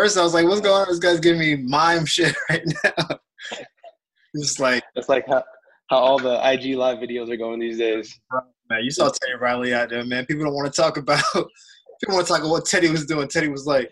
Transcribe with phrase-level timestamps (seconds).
[0.00, 0.88] First, I was like, "What's going on?
[0.88, 3.18] This guy's giving me mime shit right now."
[4.32, 5.44] It's like it's like how,
[5.90, 8.18] how all the IG live videos are going these days.
[8.70, 10.24] Man, you saw Teddy Riley out there, man.
[10.24, 11.22] People don't want to talk about.
[11.34, 13.28] People want to talk about what Teddy was doing.
[13.28, 13.90] Teddy was like,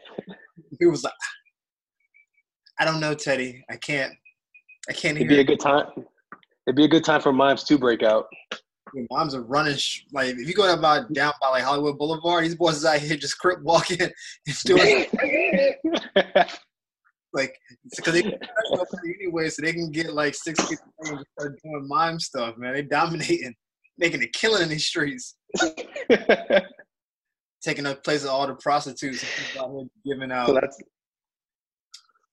[0.81, 1.13] he was like,
[2.79, 3.62] I don't know, Teddy.
[3.68, 4.14] I can't.
[4.88, 5.88] I can't It'd be a good time.
[6.66, 8.29] It'd be a good time for mimes to break out.
[9.11, 12.54] Moms are running sh- like if you go about down by like Hollywood Boulevard, these
[12.54, 14.12] boys is out here just crip walking and
[14.64, 15.07] doing
[17.32, 17.54] like
[17.96, 18.39] because they
[19.21, 22.57] anyway, so they can get like six people and start doing mime stuff.
[22.57, 23.54] Man, they dominating,
[23.96, 25.36] making a killing in these streets,
[27.63, 29.25] taking up place of all the prostitutes
[29.58, 30.49] out here giving out.
[30.49, 30.82] So that's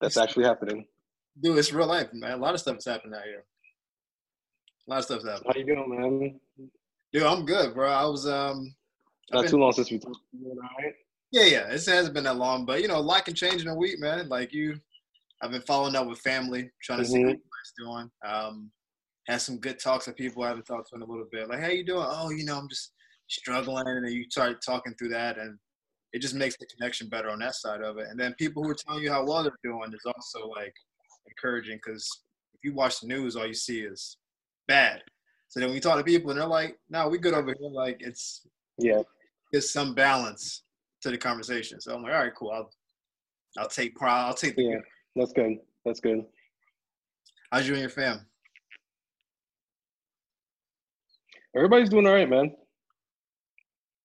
[0.01, 0.85] that's actually happening.
[1.41, 2.31] Dude, it's real life, man.
[2.31, 3.43] A lot of stuff is happening out here.
[4.87, 5.51] A lot of stuff's happening.
[5.53, 6.69] How you doing, man?
[7.11, 7.89] Dude, I'm good, bro.
[7.89, 8.75] I was um
[9.31, 10.17] not been, too long since we talked.
[10.43, 10.93] All right.
[11.31, 11.67] Yeah, yeah.
[11.67, 13.99] It hasn't been that long, but you know, a lot can change in a week,
[13.99, 14.29] man.
[14.29, 14.75] Like you,
[15.41, 17.13] I've been following up with family, trying to mm-hmm.
[17.13, 18.11] see how everybody's doing.
[18.25, 18.71] Um,
[19.27, 21.49] had some good talks with people I haven't talked to in a little bit.
[21.49, 22.05] Like, how you doing?
[22.07, 22.91] Oh, you know, I'm just
[23.27, 25.57] struggling, and you start talking through that, and
[26.13, 28.07] it just makes the connection better on that side of it.
[28.09, 30.73] And then people who are telling you how well they're doing is also like
[31.27, 32.07] encouraging because
[32.53, 34.17] if you watch the news, all you see is
[34.67, 35.01] bad.
[35.47, 37.97] So then we talk to people and they're like, "No, we good over here," like
[37.99, 38.45] it's
[38.77, 39.01] yeah,
[39.51, 40.63] there's some balance
[41.01, 41.79] to the conversation.
[41.79, 42.51] So I'm like, all right, cool.
[42.51, 42.69] I'll
[43.57, 44.77] I'll take I'll take the yeah.
[45.15, 45.57] That's good.
[45.85, 46.25] That's good.
[47.51, 48.25] How's you and your fam?
[51.55, 52.51] Everybody's doing all right, man.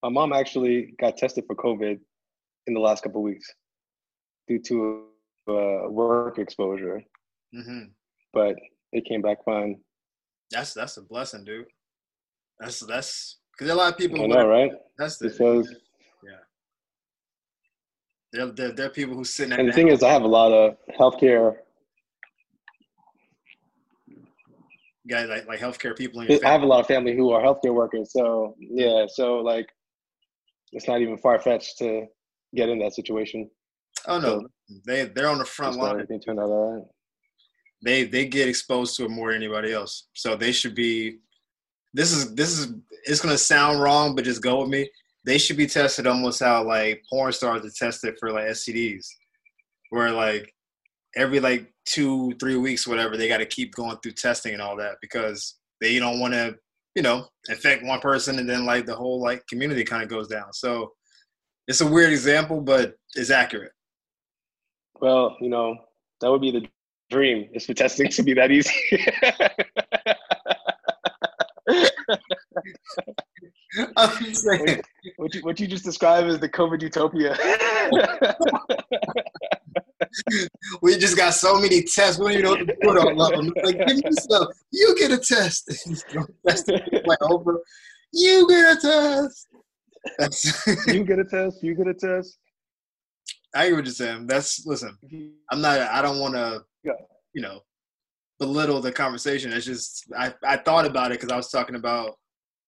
[0.05, 1.99] My mom actually got tested for COVID
[2.67, 3.53] in the last couple weeks
[4.47, 5.05] due to
[5.49, 7.03] uh, work exposure,
[7.55, 7.87] mm-hmm.
[8.33, 8.55] but
[8.93, 9.81] it came back fine.
[10.51, 11.67] That's that's a blessing, dude.
[12.59, 14.23] That's that's because a lot of people.
[14.23, 14.73] I know, right?
[14.99, 15.69] That's the because,
[16.25, 16.31] yeah.
[18.33, 19.53] There, there, there are people who sit.
[19.53, 21.57] And the thing is, I have a lot of healthcare.
[25.09, 26.21] Guys, like like healthcare people.
[26.21, 29.69] I have a lot of family who are healthcare workers, so yeah, so like,
[30.73, 32.07] it's not even far fetched to
[32.55, 33.51] get in that situation.
[34.07, 34.49] Oh no, so,
[34.87, 35.93] they they're on the front line.
[35.93, 36.85] Everything turned out all right
[37.83, 40.09] they they get exposed to it more than anybody else.
[40.15, 41.19] So they should be.
[41.93, 42.75] This is this is
[43.05, 44.89] it's gonna sound wrong, but just go with me.
[45.25, 49.07] They should be tested almost how like porn stars are tested for like STDs,
[49.91, 50.53] where like
[51.17, 54.77] every like two three weeks whatever they got to keep going through testing and all
[54.77, 56.55] that because they don't want to
[56.95, 60.29] you know infect one person and then like the whole like community kind of goes
[60.29, 60.53] down.
[60.53, 60.93] So
[61.67, 63.73] it's a weird example, but it's accurate.
[65.01, 65.77] Well, you know
[66.21, 66.67] that would be the
[67.11, 68.73] dream is for testing to be that easy.
[73.97, 74.83] I'm saying.
[75.17, 77.37] What, you, what you just described is the COVID utopia.
[80.83, 82.19] we just got so many tests.
[82.19, 83.53] We don't even know what to put on them.
[83.63, 84.49] Like, give me stuff.
[84.73, 85.71] You get a test.
[87.07, 87.61] like over.
[88.13, 89.47] You get a test.
[90.19, 91.63] That's you get a test.
[91.63, 92.39] You get a test.
[93.55, 94.27] I hear what you're saying.
[94.27, 94.97] That's listen.
[95.51, 95.81] I'm not.
[95.81, 96.63] I don't want to.
[97.33, 97.61] You know,
[98.39, 99.53] belittle the conversation.
[99.53, 102.17] It's just I, I thought about it because I was talking about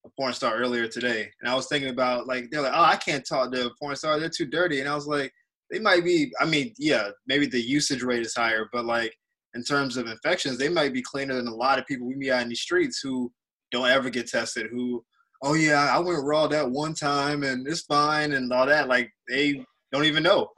[0.04, 2.96] a porn star earlier today, and I was thinking about like they're like, oh, I
[2.96, 4.80] can't talk to a porn star; they're too dirty.
[4.80, 5.32] And I was like,
[5.70, 6.30] they might be.
[6.40, 9.14] I mean, yeah, maybe the usage rate is higher, but like
[9.54, 12.30] in terms of infections, they might be cleaner than a lot of people we meet
[12.30, 13.32] out in the streets who
[13.70, 14.68] don't ever get tested.
[14.70, 15.04] Who,
[15.42, 18.88] oh yeah, I went raw that one time and it's fine and all that.
[18.88, 20.48] Like they don't even know,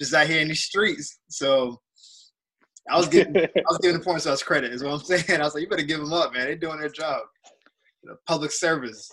[0.00, 1.20] just out here in the streets.
[1.28, 1.80] So
[2.88, 5.24] I was giving I was giving the porn stars credit, is what I'm saying.
[5.40, 6.44] I was like, you better give them up, man.
[6.44, 7.22] They're doing their job.
[8.02, 9.10] You know, public service.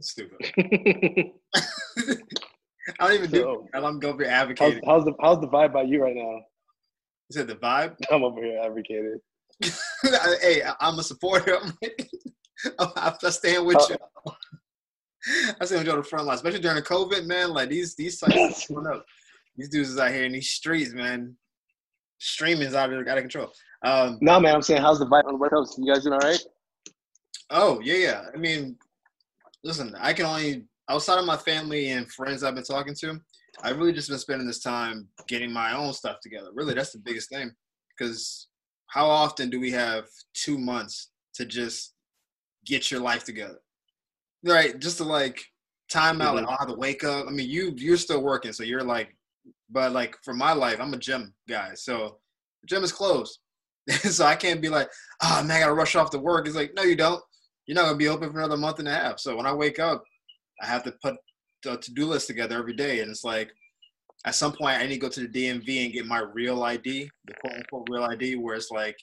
[0.00, 0.36] Stupid.
[2.98, 3.68] I don't even so, do.
[3.72, 3.78] It.
[3.78, 4.82] I'm over here advocating.
[4.84, 6.22] How's, how's, the How's the vibe by you right now?
[6.22, 6.42] You
[7.30, 7.94] said the vibe?
[8.10, 9.20] I'm over here advocating.
[10.42, 11.58] hey, I'm a supporter.
[11.58, 13.96] I'm, like, I stand with uh, you.
[15.60, 17.50] I stand with you on the front line, especially during the COVID, man.
[17.50, 19.06] Like these these sites going up
[19.56, 21.36] these dudes is out here in these streets, man.
[22.18, 23.52] Streaming's out of out of control.
[23.84, 25.78] Um, no, man, I'm saying, how's the vibe on the West Coast?
[25.78, 26.42] You guys doing all right?
[27.50, 28.22] Oh yeah, yeah.
[28.32, 28.76] I mean,
[29.62, 33.20] listen, I can only outside of my family and friends I've been talking to,
[33.62, 36.48] I've really just been spending this time getting my own stuff together.
[36.54, 37.52] Really, that's the biggest thing.
[37.96, 38.48] Because
[38.88, 41.94] how often do we have two months to just
[42.66, 43.58] get your life together?
[44.44, 45.40] Right, just to like
[45.90, 46.46] time out, mm-hmm.
[46.46, 47.26] like oh, I have to wake up.
[47.26, 49.16] I mean, you you're still working, so you're like
[49.74, 52.18] but like for my life, I'm a gym guy, so
[52.62, 53.40] the gym is closed,
[53.90, 54.88] so I can't be like,
[55.22, 56.46] oh man, I gotta rush off to work.
[56.46, 57.22] It's like, no, you don't.
[57.66, 59.18] You're not gonna be open for another month and a half.
[59.18, 60.04] So when I wake up,
[60.62, 61.16] I have to put
[61.66, 63.50] a to-do list together every day, and it's like
[64.24, 67.10] at some point I need to go to the DMV and get my real ID,
[67.26, 68.96] the quote unquote real ID, where it's like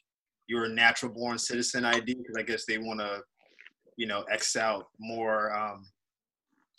[0.48, 3.22] you're a natural born citizen ID, because I guess they want to,
[3.98, 5.86] you know, X out more um,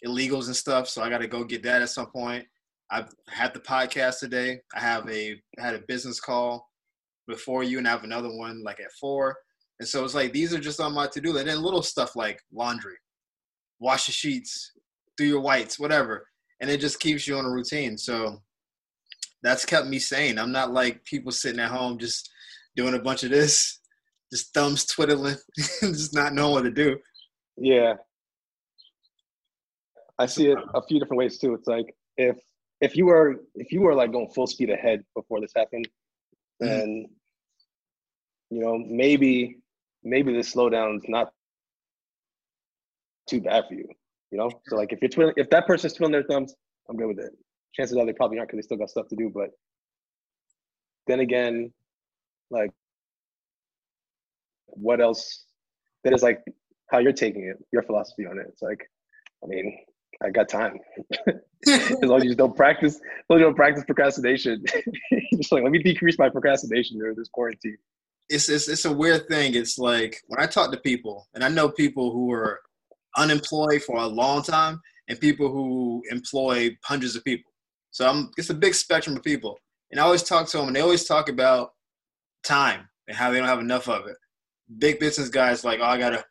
[0.05, 0.89] illegals and stuff.
[0.89, 2.47] So I got to go get that at some point.
[2.93, 4.61] I've had the podcast today.
[4.77, 6.69] I have a I had a business call
[7.27, 9.35] before you, and I have another one like at four.
[9.81, 11.33] And so it's like these are just on my to do.
[11.33, 11.49] List.
[11.49, 12.97] And little stuff like laundry,
[13.81, 14.73] wash the sheets,
[15.17, 16.29] do your whites, whatever.
[16.61, 17.97] And it just keeps you on a routine.
[17.97, 18.43] So
[19.43, 20.39] that's kept me sane.
[20.39, 22.31] I'm not like people sitting at home just
[22.77, 23.81] doing a bunch of this,
[24.31, 25.37] just thumbs twiddling,
[25.81, 26.99] just not knowing what to do.
[27.57, 27.95] Yeah.
[30.19, 31.55] I see it a few different ways too.
[31.55, 32.37] It's like if
[32.83, 35.89] if you were if you were like going full speed ahead before this happened,
[36.63, 36.67] mm-hmm.
[36.67, 37.07] then
[38.51, 39.59] you know maybe
[40.03, 41.33] maybe the slowdown is not
[43.29, 43.89] too bad for you.
[44.33, 46.55] You know, so like if you're twiddling, if that person's twiddling their thumbs,
[46.91, 47.33] I'm good with it.
[47.73, 49.31] Chances are they probably aren't because they still got stuff to do.
[49.33, 49.51] But
[51.07, 51.73] then again,
[52.51, 52.71] like,
[54.67, 55.45] what else?
[56.03, 56.43] That is like
[56.91, 58.47] how you're taking it, your philosophy on it.
[58.49, 58.91] It's like,
[59.45, 59.79] I mean,
[60.25, 60.79] I got time.
[61.67, 64.65] as long as you don't practice, as long as you don't practice procrastination,
[65.35, 67.77] just like let me decrease my procrastination during this quarantine.
[68.29, 69.55] It's, it's it's a weird thing.
[69.55, 72.61] It's like when I talk to people, and I know people who are
[73.17, 77.53] unemployed for a long time, and people who employ hundreds of people.
[77.91, 79.59] So I'm it's a big spectrum of people,
[79.91, 81.73] and I always talk to them, and they always talk about
[82.43, 84.17] time and how they don't have enough of it.
[84.79, 86.25] Big business guys like, oh, I gotta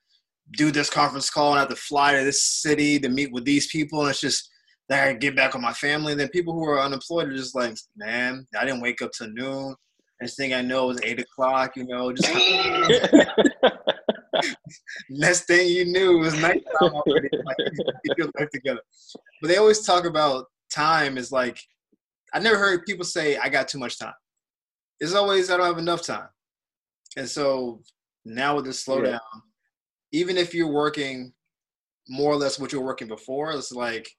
[0.57, 3.45] do this conference call and I have to fly to this city to meet with
[3.45, 4.01] these people.
[4.01, 4.50] And it's just,
[4.92, 6.13] I get back with my family.
[6.13, 9.30] And then people who are unemployed are just like, man, I didn't wake up till
[9.30, 9.75] noon.
[10.19, 12.30] Next thing I know, it was eight o'clock, you know, just
[15.09, 17.30] next thing you knew, it was nighttime already.
[17.45, 18.81] Like, get your life together.
[19.42, 21.59] But they always talk about time is like,
[22.33, 24.13] I never heard people say, I got too much time.
[25.00, 26.27] It's always, I don't have enough time.
[27.18, 27.81] And so
[28.24, 29.42] now with the slowdown, yeah
[30.12, 31.34] even if you're working
[32.10, 34.10] more or less what you're working before, it's like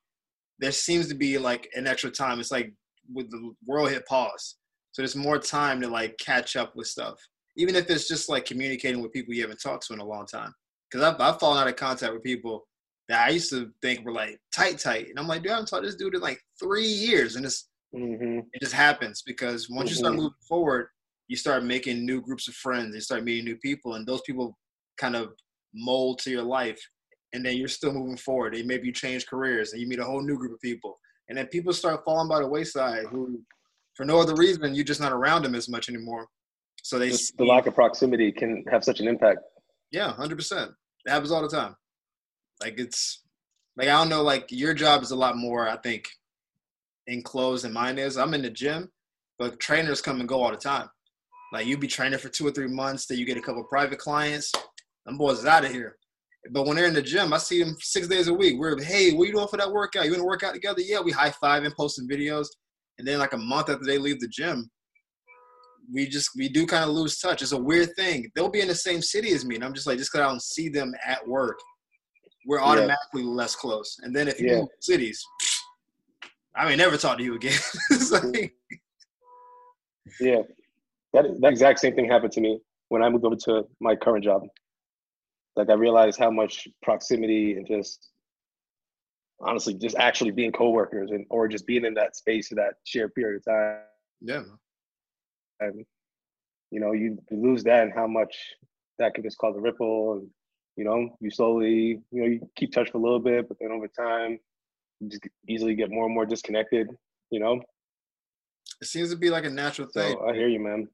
[0.59, 2.41] there seems to be like an extra time.
[2.41, 2.73] It's like
[3.13, 4.57] with the world hit pause.
[4.93, 7.19] So there's more time to like catch up with stuff.
[7.57, 10.27] Even if it's just like communicating with people you haven't talked to in a long
[10.27, 10.55] time.
[10.91, 12.67] Because I've, I've fallen out of contact with people
[13.09, 15.09] that I used to think were like tight, tight.
[15.09, 17.37] And I'm like, dude, I haven't talked to this dude in like three years.
[17.37, 18.41] And it's, mm-hmm.
[18.53, 19.89] it just happens because once mm-hmm.
[19.89, 20.23] you start mm-hmm.
[20.23, 20.89] moving forward,
[21.29, 22.95] you start making new groups of friends.
[22.95, 23.95] You start meeting new people.
[23.95, 24.57] And those people
[24.99, 25.33] kind of
[25.75, 26.81] mold to your life
[27.33, 28.55] and then you're still moving forward.
[28.55, 30.99] And maybe you change careers and you meet a whole new group of people.
[31.29, 33.41] And then people start falling by the wayside who
[33.95, 36.27] for no other reason you're just not around them as much anymore.
[36.83, 39.39] So they see, the lack of proximity can have such an impact.
[39.91, 41.75] Yeah 100% it happens all the time.
[42.63, 43.23] Like it's
[43.77, 46.07] like i don't know like your job is a lot more i think
[47.07, 48.17] enclosed than mine is.
[48.17, 48.91] I'm in the gym
[49.39, 50.89] but trainers come and go all the time.
[51.53, 53.99] Like you be training for two or three months then you get a couple private
[53.99, 54.53] clients
[55.07, 55.97] them boys is out of here.
[56.51, 58.59] But when they're in the gym, I see them six days a week.
[58.59, 60.05] We're, hey, what you doing for that workout?
[60.05, 60.81] You want to work out together?
[60.81, 62.49] Yeah, we high five and posting videos.
[62.99, 64.69] And then like a month after they leave the gym,
[65.93, 67.43] we just we do kind of lose touch.
[67.43, 68.31] It's a weird thing.
[68.35, 70.29] They'll be in the same city as me, and I'm just like, just because I
[70.29, 71.59] don't see them at work,
[72.47, 73.29] we're automatically yeah.
[73.29, 73.97] less close.
[74.03, 74.59] And then if you yeah.
[74.61, 75.25] move cities,
[76.57, 77.59] I may never talk to you again.
[78.11, 78.53] like,
[80.21, 80.43] yeah,
[81.15, 84.25] that that exact same thing happened to me when I moved over to my current
[84.25, 84.43] job
[85.57, 88.11] like I realized how much proximity and just
[89.41, 93.15] honestly just actually being coworkers and or just being in that space for that shared
[93.15, 93.79] period of time.
[94.21, 94.43] Yeah.
[95.61, 95.85] And
[96.71, 98.35] you know, you lose that and how much
[98.99, 100.29] that can just cause a ripple and
[100.77, 103.73] you know, you slowly, you know, you keep touch for a little bit, but then
[103.73, 104.39] over time
[105.01, 106.89] you just easily get more and more disconnected,
[107.31, 107.61] you know?
[108.81, 110.13] It seems to be like a natural thing.
[110.13, 110.89] So I hear you, man.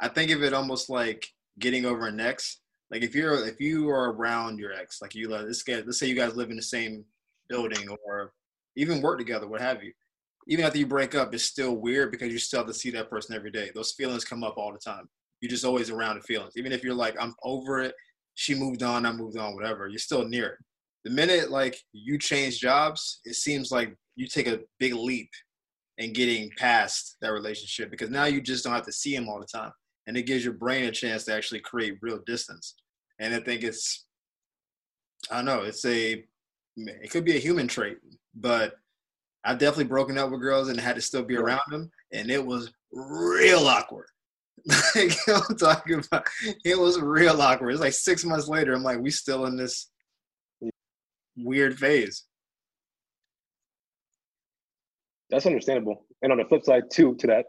[0.00, 1.26] I think of it almost like
[1.58, 2.60] getting over an ex
[2.90, 5.98] like if you're if you are around your ex, like you let this guy, let's
[5.98, 7.04] say you guys live in the same
[7.48, 8.32] building or
[8.76, 9.92] even work together, what have you.
[10.46, 13.08] Even after you break up, it's still weird because you still have to see that
[13.08, 13.70] person every day.
[13.74, 15.08] Those feelings come up all the time.
[15.40, 16.54] You're just always around the feelings.
[16.56, 17.94] Even if you're like, I'm over it,
[18.34, 20.58] she moved on, I moved on, whatever, you're still near it.
[21.04, 25.30] The minute like you change jobs, it seems like you take a big leap
[25.98, 29.40] in getting past that relationship because now you just don't have to see him all
[29.40, 29.72] the time.
[30.06, 32.74] And it gives your brain a chance to actually create real distance
[33.18, 34.06] and I think it's
[35.30, 36.24] I don't know it's a
[36.76, 37.98] it could be a human trait,
[38.34, 38.74] but
[39.44, 42.44] I've definitely broken up with girls and had to still be around them, and it
[42.44, 44.06] was real awkward.
[44.96, 46.26] like I'm talking about,
[46.64, 47.70] it was real awkward.
[47.70, 49.88] It's like six months later, I'm like, we still in this
[51.36, 52.24] weird phase.
[55.30, 56.06] That's understandable.
[56.22, 57.46] And on the flip side, too, to that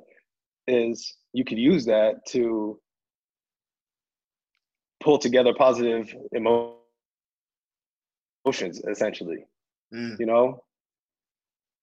[0.67, 2.79] is you could use that to
[5.03, 6.81] pull together positive emotions,
[8.89, 9.45] essentially.
[9.93, 10.19] Mm.
[10.19, 10.63] You know,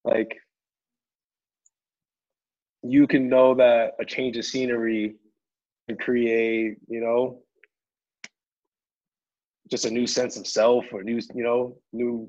[0.05, 0.37] like
[2.83, 5.15] you can know that a change of scenery
[5.89, 7.43] can create, you know,
[9.71, 12.29] just a new sense of self or new, you know, new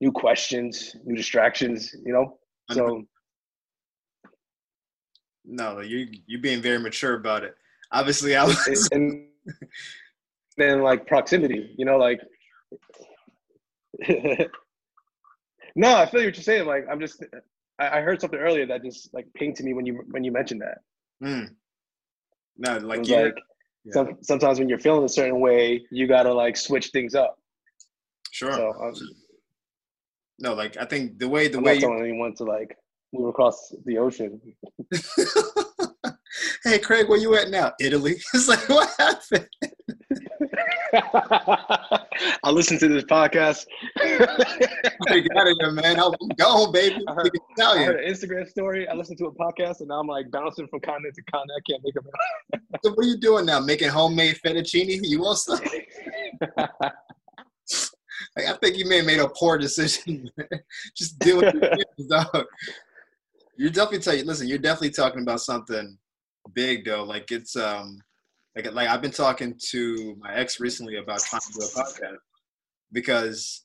[0.00, 2.38] new questions, new distractions, you know.
[2.70, 3.04] So
[5.52, 7.54] no, you you being very mature about it.
[7.92, 8.88] Obviously, I was.
[8.92, 9.26] and
[10.56, 12.20] then like proximity, you know, like.
[15.76, 16.66] no, I feel what you're just saying.
[16.66, 17.22] Like I'm just,
[17.78, 20.32] I, I heard something earlier that just like pinged to me when you when you
[20.32, 20.78] mentioned that.
[21.22, 21.50] Mm.
[22.56, 23.16] No, like you.
[23.16, 23.36] like
[23.84, 23.92] yeah.
[23.92, 27.38] some, sometimes when you're feeling a certain way, you gotta like switch things up.
[28.30, 28.52] sure.
[28.52, 28.94] So um,
[30.38, 32.74] no, like I think the way the I'm way not you, anyone to like
[33.12, 34.40] move across the ocean.
[36.64, 37.72] hey Craig, where you at now?
[37.80, 38.16] Italy.
[38.34, 39.48] It's like what happened?
[42.44, 43.64] I listened to this podcast.
[44.00, 45.98] Out of here, man.
[45.98, 47.02] I'm gone, baby.
[47.08, 47.84] I heard- I Italian.
[47.86, 48.88] heard an Instagram story.
[48.88, 51.58] I listened to a podcast, and now I'm like bouncing from continent to continent.
[51.58, 52.04] I can't make it.
[52.84, 53.60] So what are you doing now?
[53.60, 54.98] Making homemade fettuccine?
[55.02, 55.60] You want some?
[58.36, 60.30] Like, I think you may have made a poor decision.
[60.96, 62.46] Just deal with it, dog.
[63.56, 64.24] You're definitely tell you.
[64.24, 65.98] Listen, you're definitely talking about something
[66.54, 67.04] big, though.
[67.04, 67.98] Like it's um,
[68.56, 72.16] like like I've been talking to my ex recently about trying to do a podcast
[72.92, 73.64] because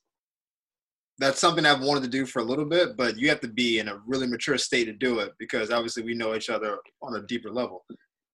[1.19, 3.79] that's something I've wanted to do for a little bit, but you have to be
[3.79, 7.15] in a really mature state to do it because obviously we know each other on
[7.15, 7.83] a deeper level,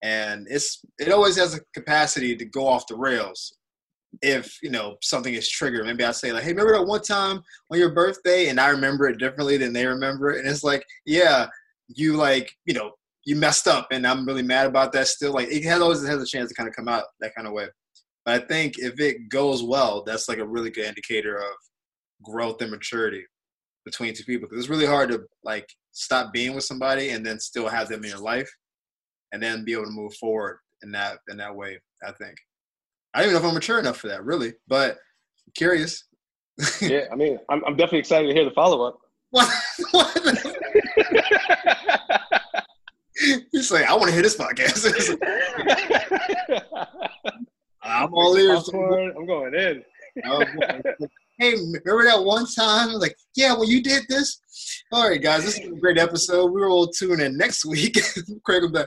[0.04, 3.58] and it's it always has a capacity to go off the rails
[4.22, 5.86] if you know something is triggered.
[5.86, 7.42] Maybe I say like, "Hey, remember that one time
[7.72, 10.86] on your birthday?" and I remember it differently than they remember it, and it's like,
[11.06, 11.48] yeah,
[11.88, 12.92] you like you know
[13.26, 15.08] you messed up, and I'm really mad about that.
[15.08, 17.48] Still, like it has always has a chance to kind of come out that kind
[17.48, 17.68] of way.
[18.26, 21.54] But I think if it goes well, that's like a really good indicator of
[22.24, 23.26] growth and maturity
[23.86, 24.48] between two people.
[24.48, 28.04] Because it's really hard to like stop being with somebody and then still have them
[28.04, 28.50] in your life,
[29.32, 31.80] and then be able to move forward in that in that way.
[32.06, 32.38] I think.
[33.14, 34.54] I don't even know if I'm mature enough for that, really.
[34.68, 36.06] But I'm curious.
[36.82, 39.00] yeah, I mean, I'm, I'm definitely excited to hear the follow up.
[39.32, 39.50] What?
[39.92, 40.14] what?
[43.52, 45.18] He's like, I want to hear this podcast.
[47.84, 48.70] I'm all ears.
[48.70, 49.84] I'm going in.
[50.26, 50.44] Oh,
[51.40, 52.94] hey, remember that one time?
[52.94, 54.40] Like, yeah, well, you did this.
[54.92, 56.52] All right, guys, this is a great episode.
[56.52, 57.98] We will tune in next week.
[58.44, 58.84] Craig will be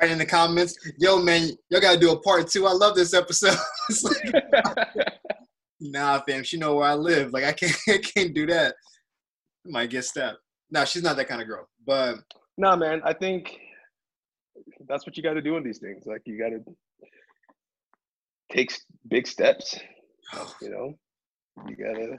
[0.00, 2.66] right in the comments, yo, man, y'all got to do a part two.
[2.66, 3.56] I love this episode.
[4.02, 5.04] Like,
[5.80, 7.32] nah, fam, she know where I live.
[7.32, 8.74] Like, I can't, I can't do that.
[9.66, 10.38] I might get stabbed.
[10.70, 11.68] No, she's not that kind of girl.
[11.84, 12.16] But
[12.56, 13.58] nah, man, I think
[14.86, 16.04] that's what you got to do in these things.
[16.06, 16.62] Like, you got to
[18.52, 18.72] take
[19.08, 19.78] big steps.
[20.34, 20.54] Oh.
[20.62, 20.94] You know,
[21.68, 22.16] you gotta.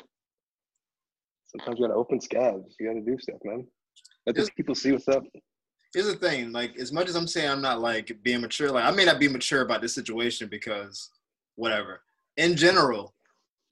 [1.48, 2.76] Sometimes you gotta open scabs.
[2.80, 3.68] You gotta do stuff, man.
[4.26, 5.24] Let these people see what's up.
[5.94, 8.86] Here's the thing like as much as i'm saying i'm not like being mature like
[8.86, 11.10] i may not be mature about this situation because
[11.56, 12.02] whatever.
[12.38, 13.14] In general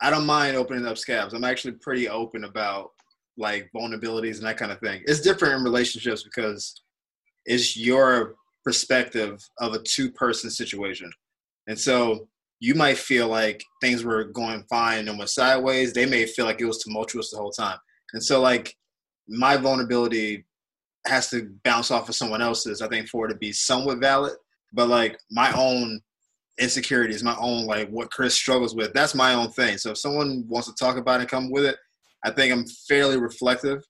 [0.01, 1.33] i don't mind opening up scabs.
[1.33, 2.91] I'm actually pretty open about
[3.38, 5.01] like vulnerabilities and that kind of thing.
[5.05, 6.81] It's different in relationships because
[7.45, 11.09] it's your perspective of a two person situation.
[11.67, 12.27] And so
[12.59, 15.93] you might feel like things were going fine and went sideways.
[15.93, 17.77] They may feel like it was tumultuous the whole time.
[18.13, 18.75] And so like
[19.27, 20.45] my vulnerability
[21.08, 24.34] has to bounce off of someone else's, I think, for it to be somewhat valid.
[24.74, 26.00] But like my own
[26.60, 29.77] insecurities, my own like what Chris struggles with, that's my own thing.
[29.77, 31.77] So if someone wants to talk about it and come with it,
[32.24, 33.82] I think I'm fairly reflective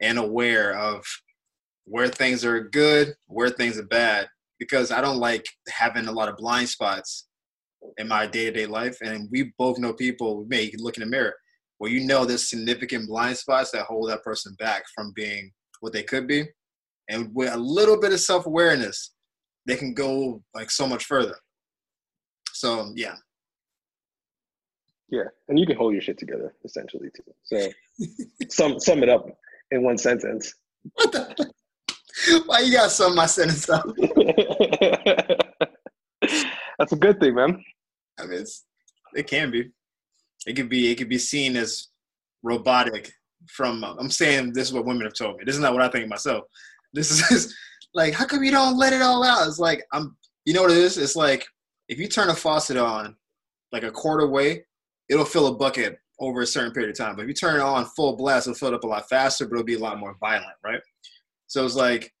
[0.00, 1.04] and aware of
[1.84, 6.28] where things are good, where things are bad, because I don't like having a lot
[6.28, 7.28] of blind spots
[7.98, 8.98] in my day to day life.
[9.00, 11.34] And we both know people, you can look in the mirror,
[11.78, 15.92] where you know there's significant blind spots that hold that person back from being what
[15.92, 16.44] they could be.
[17.08, 19.12] And with a little bit of self awareness,
[19.66, 21.36] they can go like so much further.
[22.52, 23.14] So yeah,
[25.10, 27.22] Yeah, and you can hold your shit together essentially too.
[27.44, 27.68] So,
[28.50, 29.26] sum sum it up
[29.70, 30.54] in one sentence.
[30.94, 31.52] what the?
[32.46, 33.86] Why you got some of my sentence up?
[36.78, 37.62] That's a good thing, man.
[38.18, 38.64] I mean, it's,
[39.14, 39.70] it can be.
[40.46, 40.90] It could be.
[40.90, 41.88] It could be seen as
[42.42, 43.12] robotic.
[43.46, 45.44] From I'm saying this is what women have told me.
[45.44, 46.44] This is not what I think myself.
[46.92, 47.54] This is
[47.94, 49.46] like, how come you don't let it all out?
[49.46, 50.16] It's like I'm.
[50.44, 50.96] You know what it is?
[50.96, 51.46] It's like
[51.88, 53.16] if you turn a faucet on,
[53.72, 54.64] like a quarter way,
[55.08, 57.16] it'll fill a bucket over a certain period of time.
[57.16, 59.46] But if you turn it on full blast, it'll fill it up a lot faster,
[59.46, 60.80] but it'll be a lot more violent, right?
[61.46, 62.12] So it's like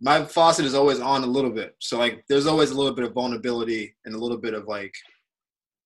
[0.00, 1.74] my faucet is always on a little bit.
[1.78, 4.94] So like there's always a little bit of vulnerability and a little bit of like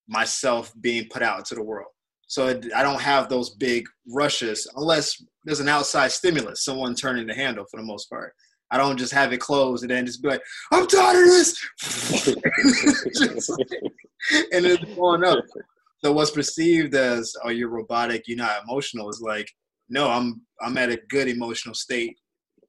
[0.09, 1.89] myself being put out into the world.
[2.27, 7.35] So I don't have those big rushes unless there's an outside stimulus, someone turning the
[7.35, 8.33] handle for the most part.
[8.71, 10.43] I don't just have it closed and then just be like,
[10.73, 11.57] I'm tired of this.
[14.53, 15.45] and it's going up.
[16.05, 19.49] So what's perceived as, oh, you're robotic, you're not emotional is like,
[19.89, 22.17] no, I'm I'm at a good emotional state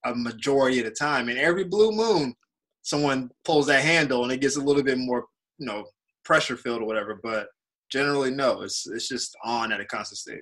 [0.06, 1.30] a majority of the time.
[1.30, 2.34] And every blue moon,
[2.82, 5.26] someone pulls that handle and it gets a little bit more,
[5.58, 5.86] you know,
[6.24, 7.20] pressure filled or whatever.
[7.22, 7.48] But
[7.92, 10.42] generally, no, it's it's just on at a constant state.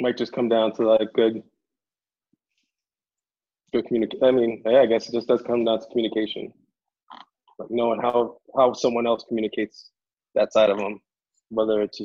[0.00, 1.42] Might just come down to like good,
[3.72, 4.24] good communication.
[4.24, 6.52] I mean, yeah, I guess it just does come down to communication,
[7.58, 9.90] like knowing how how someone else communicates
[10.34, 11.00] that side of them,
[11.50, 12.00] whether it's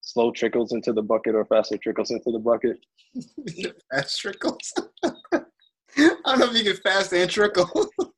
[0.00, 2.78] slow trickles into the bucket or faster trickles into the bucket.
[3.92, 4.72] fast trickles.
[5.04, 5.40] I
[5.98, 7.68] don't know if you can fast and trickle.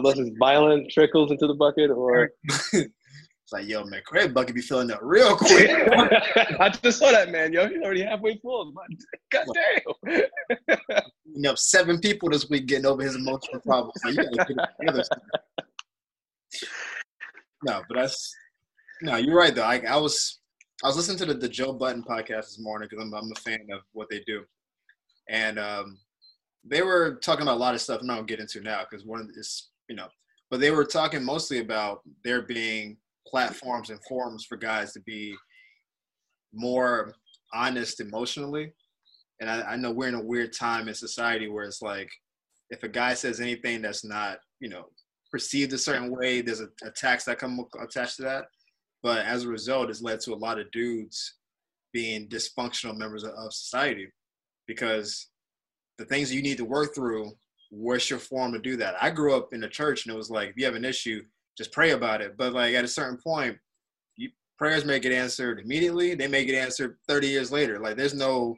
[0.00, 2.30] Unless it's violent trickles into the bucket or
[2.72, 5.70] it's like, yo, man, Craig bucket be filling up real quick.
[6.60, 7.68] I just saw that man, yo.
[7.68, 8.72] He's already halfway full.
[9.32, 10.18] God damn.
[11.24, 13.94] you know, seven people this week getting over his emotional problems.
[14.02, 15.08] So you gotta get
[17.64, 18.34] No, but that's
[19.02, 19.62] no, you're right though.
[19.62, 20.40] I, I was
[20.82, 23.40] I was listening to the, the Joe Budden podcast this morning because I'm, I'm a
[23.40, 24.44] fan of what they do,
[25.28, 25.98] and um,
[26.64, 28.00] they were talking about a lot of stuff.
[28.00, 30.06] I'm not gonna get into now because one of this, you know,
[30.50, 35.34] but they were talking mostly about there being platforms and forums for guys to be
[36.54, 37.12] more
[37.52, 38.72] honest emotionally.
[39.40, 42.08] And I, I know we're in a weird time in society where it's like,
[42.70, 44.84] if a guy says anything that's not, you know,
[45.32, 48.44] perceived a certain way, there's a, a tax that come attached to that.
[49.02, 51.38] But as a result, it's led to a lot of dudes
[51.92, 54.06] being dysfunctional members of society
[54.68, 55.30] because
[55.98, 57.32] the things you need to work through,
[57.70, 58.94] what's your form to do that?
[59.00, 61.22] I grew up in the church and it was like, if you have an issue,
[61.56, 62.36] just pray about it.
[62.36, 63.56] But like at a certain point,
[64.16, 66.14] you, prayers may get answered immediately.
[66.14, 67.78] They may get answered 30 years later.
[67.78, 68.56] Like there's no,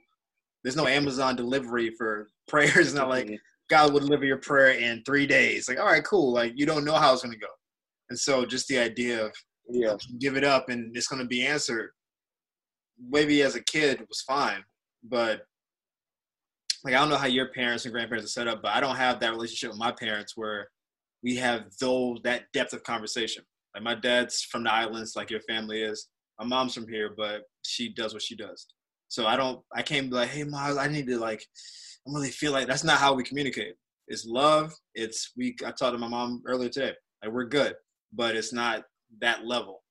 [0.65, 2.95] there's no Amazon delivery for prayers.
[2.95, 3.35] Not like mm-hmm.
[3.71, 5.69] God would deliver your prayer in three days.
[5.69, 6.33] Like, all right, cool.
[6.33, 7.53] Like you don't know how it's going to go.
[8.11, 9.33] And so just the idea of
[9.69, 9.97] yeah.
[10.19, 11.91] give it up and it's going to be answered.
[13.11, 14.63] Maybe as a kid it was fine,
[15.03, 15.43] but
[16.85, 18.97] like I don't know how your parents and grandparents are set up, but I don't
[18.97, 20.69] have that relationship with my parents where
[21.23, 23.45] we have those that depth of conversation.
[23.75, 26.09] Like my dad's from the islands, like your family is.
[26.39, 28.67] My mom's from here, but she does what she does.
[29.09, 31.45] So I don't, I can't be like, hey, mom, I need to like,
[32.07, 33.75] I really feel like that's not how we communicate.
[34.09, 34.73] It's love.
[34.95, 35.55] It's we.
[35.65, 36.93] I talked to my mom earlier today.
[37.23, 37.75] Like we're good,
[38.13, 38.83] but it's not
[39.21, 39.83] that level.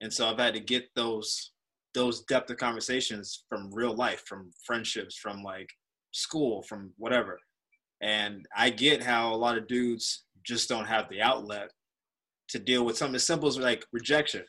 [0.00, 1.52] And so I've had to get those
[1.94, 5.68] those depth of conversations from real life, from friendships, from like
[6.12, 7.38] school, from whatever.
[8.02, 11.70] And I get how a lot of dudes just don't have the outlet
[12.48, 14.42] to deal with something as simple as like rejection.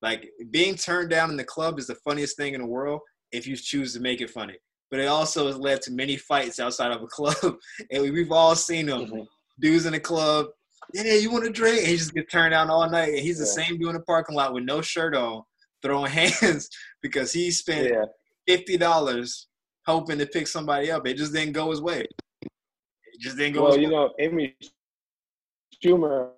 [0.00, 3.00] Like being turned down in the club is the funniest thing in the world
[3.32, 4.56] if you choose to make it funny.
[4.90, 7.56] But it also has led to many fights outside of a club,
[7.90, 9.02] and we've all seen them.
[9.02, 9.22] Mm-hmm.
[9.60, 10.46] Dudes in the club
[10.94, 11.80] yeah, you want to drink?
[11.80, 13.10] And he just get turned down all night.
[13.10, 15.42] And he's the same dude in the parking lot with no shirt on,
[15.82, 16.68] throwing hands
[17.02, 18.04] because he spent yeah.
[18.46, 19.47] fifty dollars
[19.88, 21.06] hoping to pick somebody up.
[21.06, 22.06] It just didn't go his way.
[22.42, 23.64] It just didn't go.
[23.64, 23.94] Well, you way.
[23.94, 24.54] know, Amy
[25.82, 26.30] Schumer.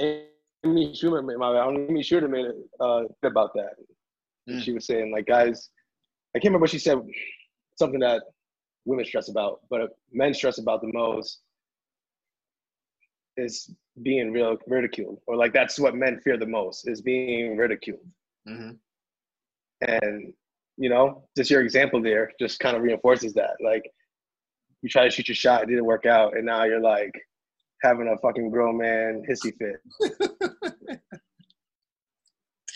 [0.00, 3.74] Amy Schumer, made my Amy Schumer made it uh, about that.
[4.48, 4.62] Mm.
[4.62, 5.70] She was saying, like, guys,
[6.34, 6.98] I can't remember what she said.
[7.76, 8.22] Something that
[8.84, 11.40] women stress about, but men stress about the most
[13.36, 13.70] is
[14.02, 18.06] being real ridiculed, or like that's what men fear the most is being ridiculed.
[18.48, 18.70] Mm-hmm.
[19.82, 20.32] And
[20.78, 23.56] you know, just your example there just kind of reinforces that.
[23.62, 23.82] Like,
[24.80, 27.10] you try to shoot your shot, it didn't work out, and now you're like
[27.82, 29.76] having a fucking grown man hissy fit.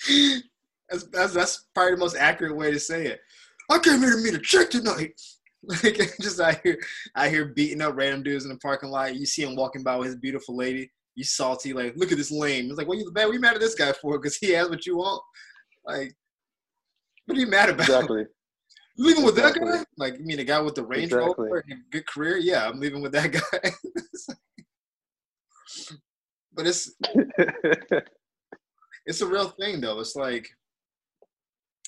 [0.91, 3.21] that's, that's that's probably the most accurate way to say it.
[3.71, 5.21] I came here to meet a chick tonight.
[5.65, 6.77] Like just I hear
[7.15, 9.15] I hear beating up random dudes in the parking lot.
[9.15, 10.91] You see him walking by with his beautiful lady.
[11.15, 12.67] You salty, like, look at this lame.
[12.67, 13.29] It's like, what you bad?
[13.29, 14.19] We mad at this guy for?
[14.19, 15.23] Because he has what you want.
[15.87, 16.17] Like,
[17.27, 17.89] what are you mad about?
[17.89, 18.27] Exactly.
[18.95, 19.83] You leaving with that guy?
[19.97, 21.47] Like, you mean a guy with the Range exactly.
[21.47, 22.37] Rover and good career?
[22.37, 23.71] Yeah, I'm leaving with that guy.
[26.55, 26.95] but it's
[29.07, 30.01] it's a real thing though.
[30.01, 30.49] It's like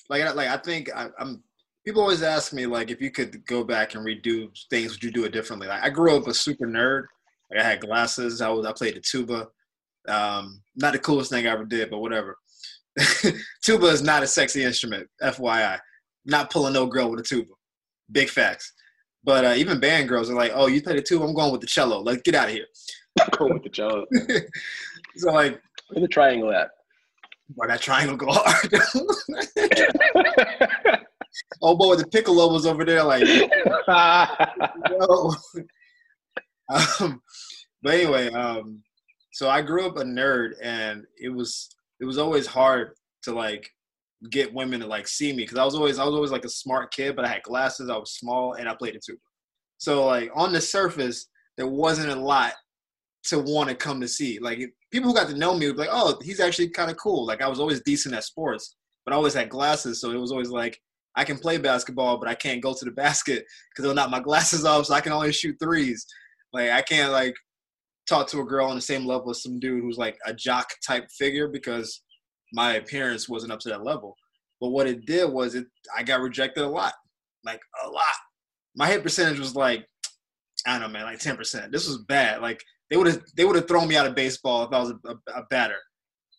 [0.09, 1.43] like like I think I, am
[1.85, 5.11] people always ask me like if you could go back and redo things, would you
[5.11, 5.67] do it differently?
[5.67, 7.03] Like I grew up a super nerd,
[7.51, 8.41] Like I had glasses.
[8.41, 9.47] I was I played the tuba.
[10.07, 12.37] Um, not the coolest thing I ever did, but whatever.
[13.63, 15.79] tuba is not a sexy instrument, FYI.
[16.25, 17.51] Not pulling no girl with a tuba.
[18.11, 18.73] Big facts.
[19.23, 21.25] But uh, even band girls are like, "Oh, you play the tuba?
[21.25, 21.99] I'm going with the cello.
[21.99, 22.67] Like, get out of here."
[23.37, 24.05] Go with the cello.
[25.15, 26.69] so like, where the triangle at?
[27.53, 28.73] Why that triangle go hard?
[31.61, 33.23] oh boy, the piccolo was over there like.
[36.69, 37.21] um,
[37.83, 38.81] but anyway, um,
[39.31, 43.69] so I grew up a nerd, and it was it was always hard to like
[44.29, 46.49] get women to like see me because I was always I was always like a
[46.49, 49.19] smart kid, but I had glasses, I was small, and I played the tuba.
[49.77, 51.27] So like on the surface,
[51.57, 52.53] there wasn't a lot
[53.25, 54.39] to want to come to see.
[54.39, 54.59] Like
[54.91, 57.25] people who got to know me would be like, "Oh, he's actually kind of cool."
[57.25, 60.31] Like I was always decent at sports, but I always had glasses, so it was
[60.31, 60.79] always like
[61.15, 64.19] I can play basketball, but I can't go to the basket because they'll knock my
[64.19, 66.05] glasses off, so I can only shoot threes.
[66.53, 67.35] Like I can't like
[68.07, 70.69] talk to a girl on the same level as some dude who's like a jock
[70.85, 72.01] type figure because
[72.53, 74.15] my appearance wasn't up to that level.
[74.61, 75.65] But what it did was it
[75.95, 76.93] I got rejected a lot,
[77.43, 78.03] like a lot.
[78.75, 79.85] My hit percentage was like
[80.65, 81.71] I don't know, man, like ten percent.
[81.71, 82.41] This was bad.
[82.41, 84.91] Like they would have they would have thrown me out of baseball if I was
[84.91, 85.79] a, a, a batter.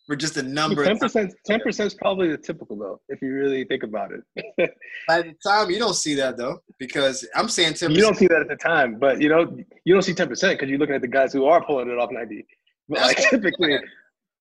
[0.07, 0.85] For just a number.
[0.85, 1.33] Ten percent.
[1.45, 4.71] Ten percent is probably the typical though, if you really think about it.
[5.09, 7.91] at the time, you don't see that though, because I'm saying ten.
[7.91, 10.57] You don't see that at the time, but you know you don't see ten percent
[10.57, 12.45] because you're looking at the guys who are pulling it off ninety.
[12.87, 13.77] But like typically,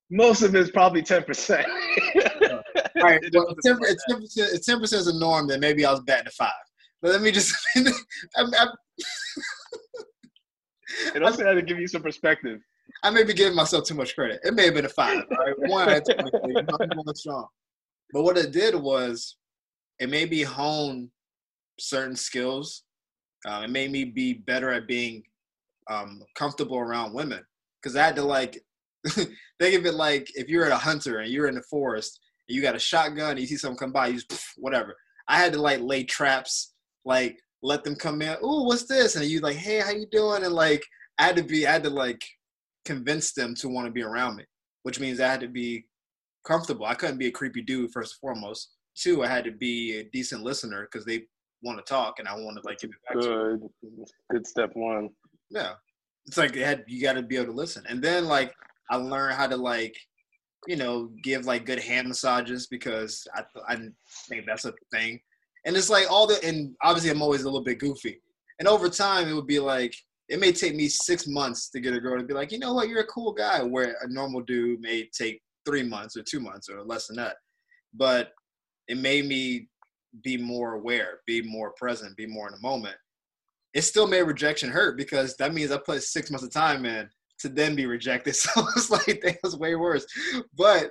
[0.09, 1.67] most of it is probably ten percent.
[1.67, 2.63] All
[3.03, 4.93] right, well, ten percent.
[4.93, 6.53] Is a norm, then maybe I was batting a five.
[7.03, 7.57] But let me just.
[8.37, 8.69] I'm, I'm,
[11.15, 12.61] and also had to give you some perspective.
[13.03, 14.41] I may be giving myself too much credit.
[14.43, 15.25] It may have been a five.
[15.31, 15.55] Right?
[15.71, 16.01] One, I
[17.15, 17.47] strong.
[18.13, 19.37] But what it did was,
[19.99, 21.11] it made me hone
[21.79, 22.85] certain skills.
[23.47, 25.23] Uh, it made me be better at being
[25.91, 27.45] um, comfortable around women
[27.81, 28.61] because I had to like
[29.09, 29.31] think
[29.61, 32.75] of it like if you're a hunter and you're in the forest and you got
[32.75, 34.97] a shotgun and you see someone come by, you just pff, whatever.
[35.29, 38.37] I had to like lay traps, like let them come in.
[38.43, 39.17] Oh, what's this?
[39.17, 40.45] And you like, hey, how you doing?
[40.45, 40.85] And like,
[41.19, 42.25] I had to be, I had to like
[42.87, 44.45] convince them to want to be around me,
[44.85, 45.87] which means I had to be
[46.47, 46.87] comfortable.
[46.87, 48.71] I couldn't be a creepy dude first and foremost.
[48.95, 51.25] Two, I had to be a decent listener because they
[51.63, 53.23] want to talk and I want to like give it back.
[53.23, 53.61] Good,
[54.31, 55.11] good step one.
[55.51, 55.73] Yeah,
[56.27, 58.53] it's like had, you got to be able to listen, and then like
[58.91, 59.95] I learned how to like
[60.67, 63.77] you know give like good hand massages because I I
[64.29, 65.21] think that's a thing,
[65.65, 68.21] and it's like all the and obviously I'm always a little bit goofy,
[68.59, 69.95] and over time it would be like
[70.29, 72.73] it may take me six months to get a girl to be like, you know
[72.73, 76.41] what, you're a cool guy, where a normal dude may take three months or two
[76.41, 77.37] months or less than that.
[77.95, 78.33] But
[78.89, 79.69] it made me
[80.25, 82.97] be more aware, be more present, be more in the moment.
[83.75, 87.09] It still made rejection hurt because that means I put six months of time in
[87.41, 88.35] to then be rejected.
[88.37, 90.07] So it's like that was way worse.
[90.57, 90.91] But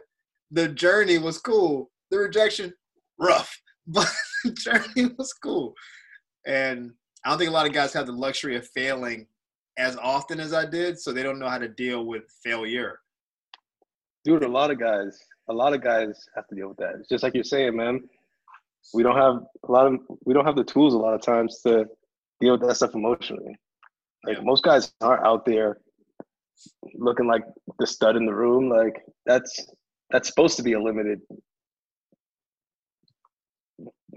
[0.52, 1.89] the journey was cool.
[2.12, 2.74] The rejection,
[3.19, 3.54] rough.
[3.88, 4.10] But
[4.43, 5.76] the journey was cool.
[6.48, 6.91] And
[7.26, 9.26] I don't think a lot of guys have the luxury of failing
[9.78, 13.00] as often as I did, so they don't know how to deal with failure.
[14.24, 16.96] Dude, a lot of guys, a lot of guys have to deal with that.
[17.00, 18.02] It's just like you're saying, man.
[18.94, 21.60] We don't have a lot of we don't have the tools a lot of times
[21.64, 21.86] to
[22.40, 23.58] deal with that stuff emotionally.
[24.24, 24.44] Like yeah.
[24.44, 25.80] most guys aren't out there
[26.94, 27.42] looking like
[27.80, 28.70] the stud in the room.
[28.70, 29.66] Like that's
[30.12, 31.22] that's supposed to be a limited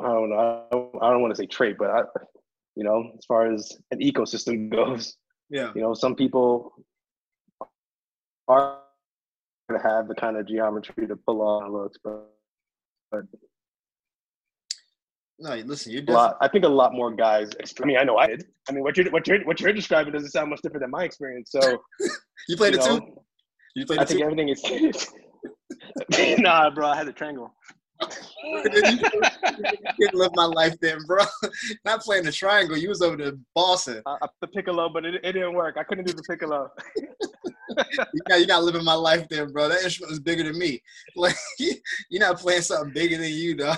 [0.00, 0.36] I don't know.
[0.36, 2.02] I don't, I don't want to say trait, but I,
[2.78, 5.16] you know, as far as an ecosystem goes.
[5.50, 5.72] Yeah.
[5.74, 6.72] You know, some people
[8.46, 8.78] are
[9.68, 12.30] going to have the kind of geometry to pull on looks, but,
[13.10, 13.22] but
[15.40, 17.50] no, listen, you're lot, I think a lot more guys.
[17.60, 18.46] I mean, I know I did.
[18.68, 21.04] I mean, what you're what you're what you're describing doesn't sound much different than my
[21.04, 21.52] experience.
[21.52, 21.60] So,
[22.48, 23.06] you played you it know, too.
[23.76, 24.24] You played I think too?
[24.24, 25.12] everything is.
[26.40, 27.54] nah, bro, I had a triangle
[28.00, 28.62] you
[29.98, 31.24] didn't live my life then, bro.
[31.84, 32.76] Not playing the triangle.
[32.76, 34.00] You was over there bossing.
[34.06, 35.76] I, I the piccolo, but it, it didn't work.
[35.78, 36.70] I couldn't do the piccolo.
[36.96, 39.68] you you're not living my life then, bro.
[39.68, 40.82] That instrument was bigger than me.
[41.16, 43.74] Like you're not playing something bigger than you, though.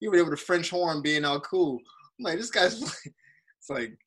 [0.00, 1.78] you were able to French horn being all cool.
[2.18, 3.14] I'm like, this guy's playing.
[3.58, 3.98] It's like,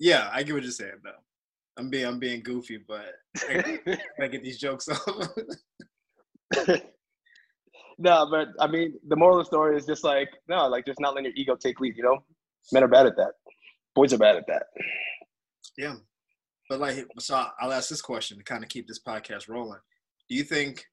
[0.00, 1.10] yeah, I get what you're saying, though.
[1.76, 3.06] I'm being I'm being goofy, but
[3.48, 3.78] I,
[4.20, 5.28] I get these jokes off
[7.98, 11.00] no, but I mean, the moral of the story is just like no, like just
[11.00, 11.96] not letting your ego take lead.
[11.96, 12.18] You know,
[12.72, 13.32] men are bad at that.
[13.94, 14.64] Boys are bad at that.
[15.76, 15.96] Yeah,
[16.68, 19.80] but like, so I'll ask this question to kind of keep this podcast rolling.
[20.28, 20.84] Do you think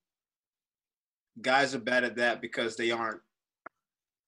[1.41, 3.19] guys are bad at that because they aren't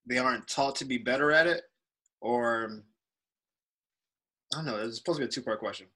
[0.09, 1.63] they aren't taught to be better at it,
[2.21, 2.83] or
[4.53, 4.77] I don't know.
[4.77, 5.87] It's supposed to be a two part question.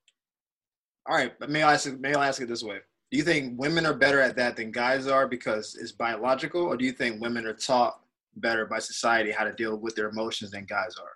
[1.08, 2.78] All right, but may I ask may I ask it this way?
[3.12, 6.78] Do you think women are better at that than guys are because it's biological, or
[6.78, 8.00] do you think women are taught
[8.38, 11.12] better by society how to deal with their emotions than guys are?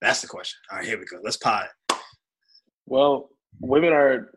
[0.00, 0.58] That's the question.
[0.70, 1.18] All right, here we go.
[1.22, 1.68] Let's pot.
[2.86, 3.28] Well,
[3.60, 4.32] women are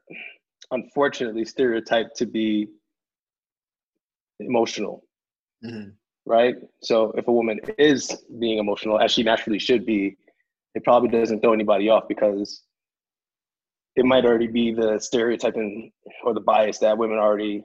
[0.70, 2.68] unfortunately stereotyped to be
[4.40, 5.04] emotional,
[5.66, 5.92] Mm-hmm.
[6.26, 6.56] right?
[6.82, 10.18] So if a woman is being emotional, as she naturally should be,
[10.76, 12.64] it probably doesn't throw anybody off because
[13.96, 15.92] it might already be the stereotype and
[16.24, 17.64] or the bias that women are already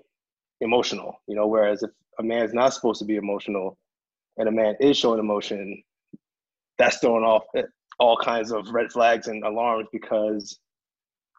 [0.60, 1.46] emotional, you know.
[1.46, 3.78] Whereas if a man's not supposed to be emotional
[4.36, 5.82] and a man is showing emotion,
[6.78, 7.44] that's throwing off
[7.98, 10.58] all kinds of red flags and alarms because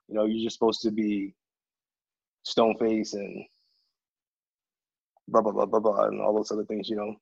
[0.07, 1.33] you know you're just supposed to be
[2.43, 3.45] stone face and
[5.27, 7.15] blah blah blah blah blah and all those other things, you know.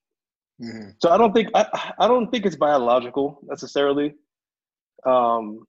[0.61, 0.89] Mm-hmm.
[1.01, 4.15] So I don't think I, I don't think it's biological necessarily.
[5.05, 5.65] Um,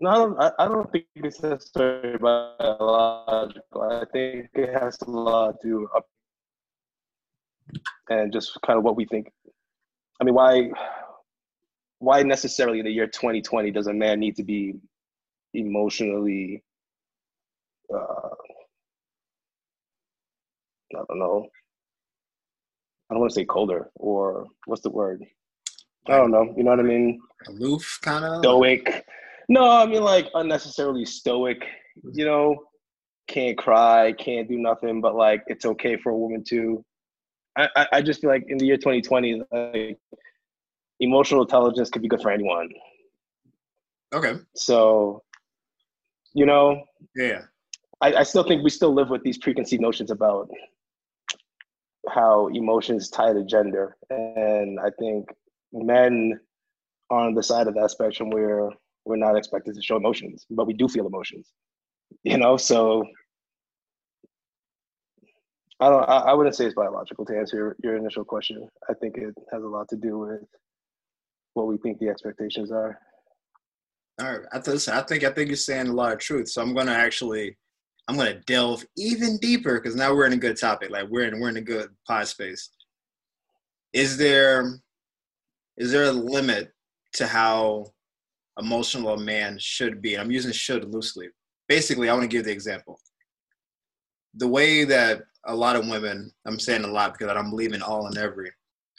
[0.00, 0.40] no, I don't.
[0.40, 3.82] I, I don't think it's necessarily biological.
[3.82, 6.06] I think it has a lot to do up
[8.08, 9.30] and just kind of what we think.
[10.20, 10.70] I mean, why
[11.98, 14.74] why necessarily in the year 2020 does a man need to be
[15.52, 16.62] emotionally
[17.92, 18.30] uh,
[20.94, 21.46] I don't know.
[23.08, 25.24] I don't want to say colder or what's the word?
[26.08, 26.54] I don't know.
[26.56, 27.20] You know what I mean?
[27.48, 28.42] Aloof, kind of.
[28.42, 29.04] Stoic.
[29.50, 31.60] No, I mean like unnecessarily stoic.
[32.12, 32.56] You know,
[33.26, 36.84] can't cry, can't do nothing, but like it's okay for a woman to.
[37.58, 39.98] I, I, I just feel like in the year 2020, like
[41.00, 42.68] emotional intelligence could be good for anyone.
[44.14, 44.34] Okay.
[44.54, 45.24] So,
[46.32, 46.84] you know,
[47.16, 47.42] Yeah.
[48.00, 50.48] I, I still think we still live with these preconceived notions about
[52.08, 53.96] how emotions tie to gender.
[54.10, 55.28] And I think
[55.72, 56.38] men
[57.10, 58.70] are on the side of that spectrum where
[59.10, 61.52] we're not expected to show emotions, but we do feel emotions.
[62.24, 63.04] You know, so
[65.80, 68.68] I don't I, I wouldn't say it's biological to answer your, your initial question.
[68.88, 70.42] I think it has a lot to do with
[71.54, 72.98] what we think the expectations are.
[74.20, 74.46] All right.
[74.52, 76.48] I I think I think you're saying a lot of truth.
[76.50, 77.56] So I'm gonna actually
[78.08, 80.90] I'm gonna delve even deeper because now we're in a good topic.
[80.90, 82.70] Like we're in we're in a good pod space.
[83.92, 84.80] Is there
[85.78, 86.72] is there a limit
[87.14, 87.86] to how
[88.60, 90.16] emotional a man should be?
[90.16, 91.28] I'm using should loosely.
[91.68, 93.00] Basically, I want to give the example.
[94.34, 97.72] The way that a lot of women, I'm saying a lot because I don't believe
[97.72, 98.50] in all and every,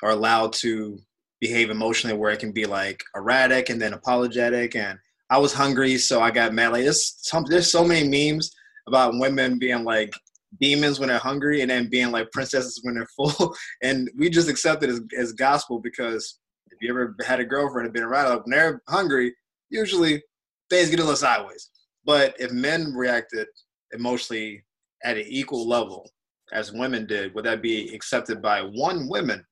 [0.03, 0.99] are allowed to
[1.39, 4.97] behave emotionally where it can be like erratic and then apologetic and
[5.29, 6.73] I was hungry so I got mad.
[6.73, 8.51] Like there's there's so many memes
[8.87, 10.13] about women being like
[10.59, 13.55] demons when they're hungry and then being like princesses when they're full.
[13.83, 16.39] and we just accept it as, as gospel because
[16.71, 19.33] if you ever had a girlfriend and been around like when they're hungry,
[19.71, 20.21] usually
[20.69, 21.69] things get a little sideways.
[22.05, 23.47] But if men reacted
[23.93, 24.63] emotionally
[25.03, 26.09] at an equal level
[26.53, 29.43] as women did, would that be accepted by one women,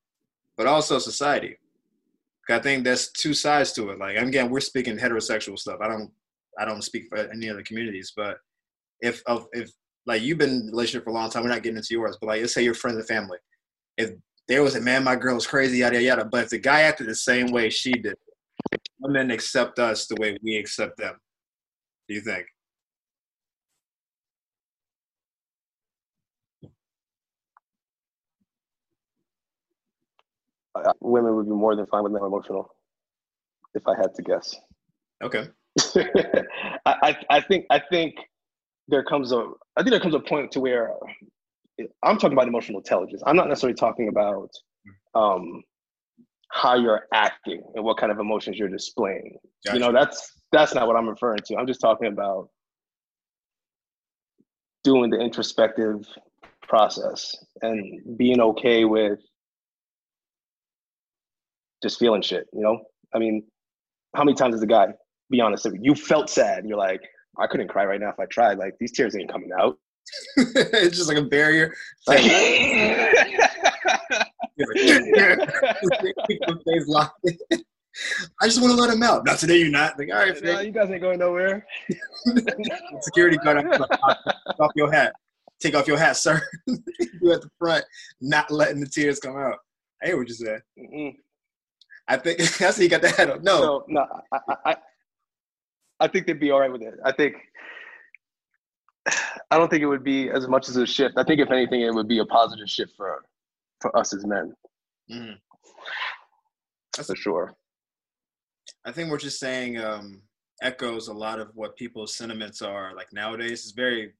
[0.58, 1.58] but also society?
[2.50, 4.00] I think there's two sides to it.
[4.00, 5.80] Like again, we're speaking heterosexual stuff.
[5.82, 6.12] I don't
[6.58, 8.38] I don't speak for any other communities, but
[9.02, 9.22] if
[9.54, 9.70] if
[10.06, 12.18] like you've been in a relationship for a long time, we're not getting into yours,
[12.20, 13.38] but like let's say you're friends and family.
[13.98, 14.12] If
[14.48, 16.26] there was a man, my girl was crazy, yada yada.
[16.26, 18.16] But if the guy acted the same way she did,
[19.00, 21.16] women accept us the way we accept them.
[22.08, 22.46] Do you think?
[30.76, 32.70] Uh, women would be more than fine with men emotional,
[33.74, 34.56] if I had to guess.
[35.24, 35.48] Okay.
[36.86, 38.16] I, I I think I think
[38.88, 40.94] there comes a I think there comes a point to where
[42.04, 43.22] I'm talking about emotional intelligence.
[43.26, 44.50] I'm not necessarily talking about
[45.16, 45.64] um,
[46.52, 49.38] how you're acting and what kind of emotions you're displaying.
[49.72, 51.58] You know, that's that's not what I'm referring to.
[51.58, 52.50] I'm just talking about
[54.84, 56.06] doing the introspective
[56.64, 59.20] process and being okay with
[61.84, 62.80] just feeling shit, you know?
[63.14, 63.44] I mean,
[64.16, 64.88] how many times as a guy,
[65.30, 67.02] be honest, you felt sad, you're like,
[67.38, 68.58] I couldn't cry right now if I tried.
[68.58, 69.78] Like these tears ain't coming out.
[70.38, 71.74] it's just like a barrier.
[72.08, 72.22] Like,
[76.88, 77.26] Locked.
[78.42, 79.26] I just want to let him out.
[79.26, 79.98] Not today, you're not.
[79.98, 81.66] Like, all right, no, you guys ain't going nowhere.
[83.02, 83.58] security guard.
[83.58, 85.14] I'm like, Take off your hat.
[85.60, 86.42] Take off your hat, sir.
[86.68, 87.84] you at the front,
[88.22, 89.58] not letting the tears come out.
[90.02, 90.62] I hear what you said.
[90.78, 91.16] Mm-mm.
[92.08, 93.44] I think that's how you got the hat up.
[93.44, 94.78] No, no, I, I, I-
[96.02, 96.94] I think they'd be all right with it.
[97.04, 97.36] I think
[99.52, 101.16] I don't think it would be as much as a shift.
[101.18, 103.26] I think if anything, it would be a positive shift for
[103.82, 104.56] for us as men,
[105.10, 105.40] Mhm.
[106.96, 107.56] for sure.
[108.86, 110.22] I think we're just saying um,
[110.62, 113.64] echoes a lot of what people's sentiments are like nowadays.
[113.64, 114.14] It's very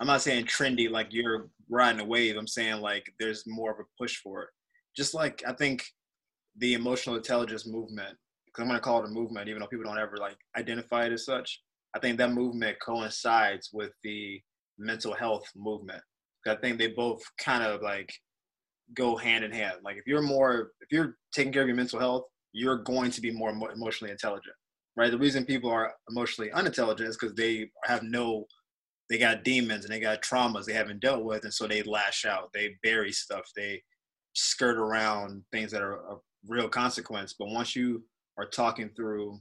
[0.00, 2.36] I'm not saying trendy like you're riding a wave.
[2.36, 4.48] I'm saying like there's more of a push for it.
[4.96, 5.84] Just like I think
[6.56, 9.98] the emotional intelligence movement, because I'm gonna call it a movement, even though people don't
[9.98, 11.62] ever like identify it as such.
[11.94, 14.42] I think that movement coincides with the
[14.78, 16.02] mental health movement.
[16.46, 18.12] I think they both kind of like
[18.94, 19.78] go hand in hand.
[19.82, 23.20] Like if you're more, if you're taking care of your mental health, you're going to
[23.20, 24.54] be more emotionally intelligent,
[24.96, 25.10] right?
[25.10, 28.44] The reason people are emotionally unintelligent is because they have no,
[29.10, 32.24] they got demons and they got traumas they haven't dealt with, and so they lash
[32.24, 33.82] out, they bury stuff, they
[34.34, 37.34] skirt around things that are of real consequence.
[37.38, 38.04] But once you
[38.38, 39.38] are talking through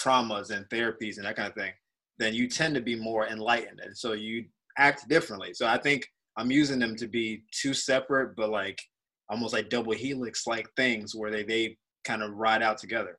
[0.00, 1.72] traumas and therapies and that kind of thing,
[2.18, 4.44] then you tend to be more enlightened, and so you
[4.78, 5.54] act differently.
[5.54, 6.06] So I think
[6.38, 8.80] I'm using them to be two separate, but like
[9.28, 13.18] almost like double helix like things where they they kind of ride out together.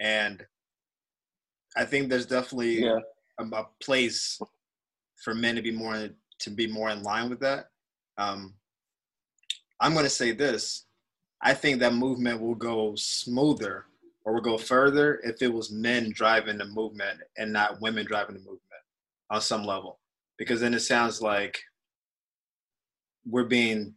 [0.00, 0.44] And
[1.76, 2.98] I think there's definitely yeah.
[3.38, 4.38] a, a, place
[5.22, 6.08] for men to be more
[6.40, 7.66] to be more in line with that.
[8.18, 8.54] Um,
[9.80, 10.86] I'm going to say this:
[11.40, 13.86] I think that movement will go smoother
[14.24, 18.34] or will go further if it was men driving the movement and not women driving
[18.34, 18.62] the movement
[19.30, 20.00] on some level,
[20.38, 21.58] because then it sounds like
[23.28, 23.94] we're being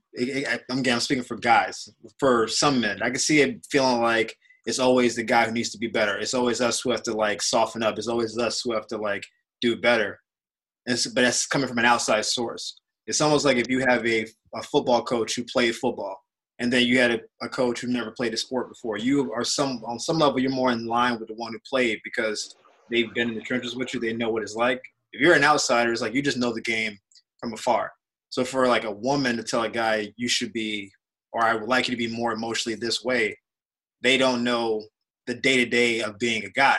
[0.69, 1.87] I'm, I'm speaking for guys
[2.19, 3.01] for some men.
[3.01, 6.17] I can see it feeling like it's always the guy who needs to be better.
[6.17, 7.97] It's always us who have to like soften up.
[7.97, 9.25] It's always us who have to like
[9.61, 10.19] do better.
[10.87, 12.79] And but that's coming from an outside source.
[13.07, 16.21] It's almost like if you have a, a football coach who played football
[16.59, 18.97] and then you had a, a coach who never played a sport before.
[18.97, 21.99] You are some on some level you're more in line with the one who played
[22.03, 22.55] because
[22.89, 23.99] they've been in the trenches with you.
[23.99, 24.81] They know what it's like.
[25.13, 26.97] If you're an outsider it's like you just know the game
[27.39, 27.91] from afar
[28.31, 30.91] so for like a woman to tell a guy you should be,
[31.33, 33.37] or I would like you to be more emotionally this way,
[34.01, 34.83] they don't know
[35.27, 36.77] the day to day of being a guy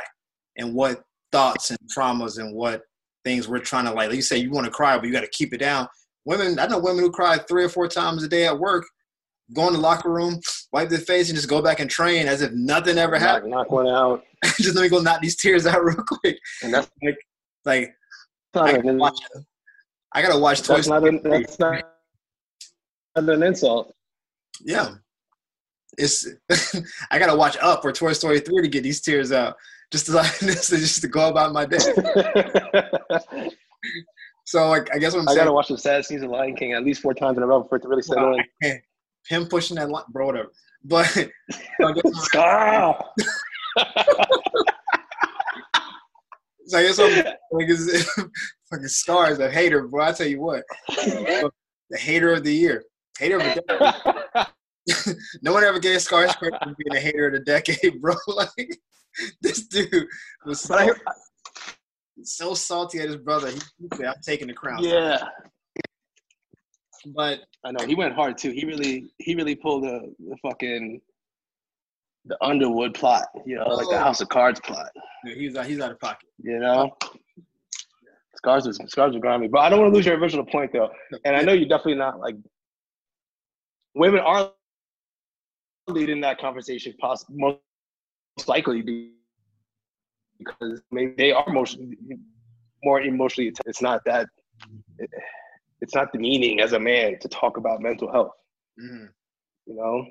[0.56, 2.82] and what thoughts and traumas and what
[3.24, 4.08] things we're trying to like.
[4.08, 5.88] Like you say, you want to cry, but you got to keep it down.
[6.24, 8.86] Women, I know women who cry three or four times a day at work,
[9.52, 10.40] go in the locker room,
[10.72, 13.50] wipe their face, and just go back and train as if nothing ever happened.
[13.50, 14.24] Knock one out.
[14.58, 16.38] just let me go knock these tears out real quick.
[16.62, 17.18] And that's like,
[17.66, 17.94] like
[18.54, 19.18] I watch,
[20.14, 21.12] I gotta watch Toy that's Story.
[21.12, 21.84] Not a, that's not
[23.16, 23.94] an insult.
[24.60, 24.94] Yeah,
[25.98, 26.26] it's
[27.10, 29.56] I gotta watch Up or Toy Story three to get these tears out.
[29.90, 31.78] Just to just to go about my day.
[34.44, 36.56] so like I guess what I'm I saying, gotta watch the sad scenes of Lion
[36.56, 38.80] King at least four times in a row for it to really settle in.
[39.28, 40.50] Him pushing that line, bro, whatever.
[40.84, 41.30] But so
[41.80, 42.30] I guess
[46.66, 47.68] So I guess I'm like,
[48.72, 50.04] fucking Scar's a hater, bro.
[50.04, 51.50] I tell you what, the
[51.92, 52.84] hater of the year,
[53.18, 53.62] hater of the
[54.86, 55.16] decade.
[55.42, 58.14] no one ever gave for being a hater of the decade, bro.
[58.26, 58.78] like
[59.40, 60.06] this dude
[60.44, 60.96] was so, hear,
[62.22, 63.50] so salty at his brother.
[63.50, 65.22] He, he said, "I'm taking the crown." Yeah.
[67.14, 68.50] But I know he went hard too.
[68.50, 71.00] He really, he really pulled the, the fucking
[72.24, 73.74] the Underwood plot, you know, oh.
[73.74, 73.98] like the oh.
[73.98, 74.88] House of Cards plot.
[75.24, 76.28] Yeah, he's out, he's out of pocket.
[76.38, 76.96] You know,
[78.42, 80.90] scars was scars was grimy, but I don't want to lose your original point though.
[81.24, 82.36] And I know you're definitely not like
[83.94, 84.50] women are
[85.88, 87.58] leading that conversation, possibly most
[88.48, 89.12] likely
[90.38, 91.96] because maybe they are emotionally
[92.82, 93.52] more emotionally.
[93.66, 94.26] It's not that.
[94.98, 95.10] It,
[95.80, 98.32] it's not demeaning as a man to talk about mental health.
[98.80, 99.06] Mm-hmm.
[99.66, 100.04] You know,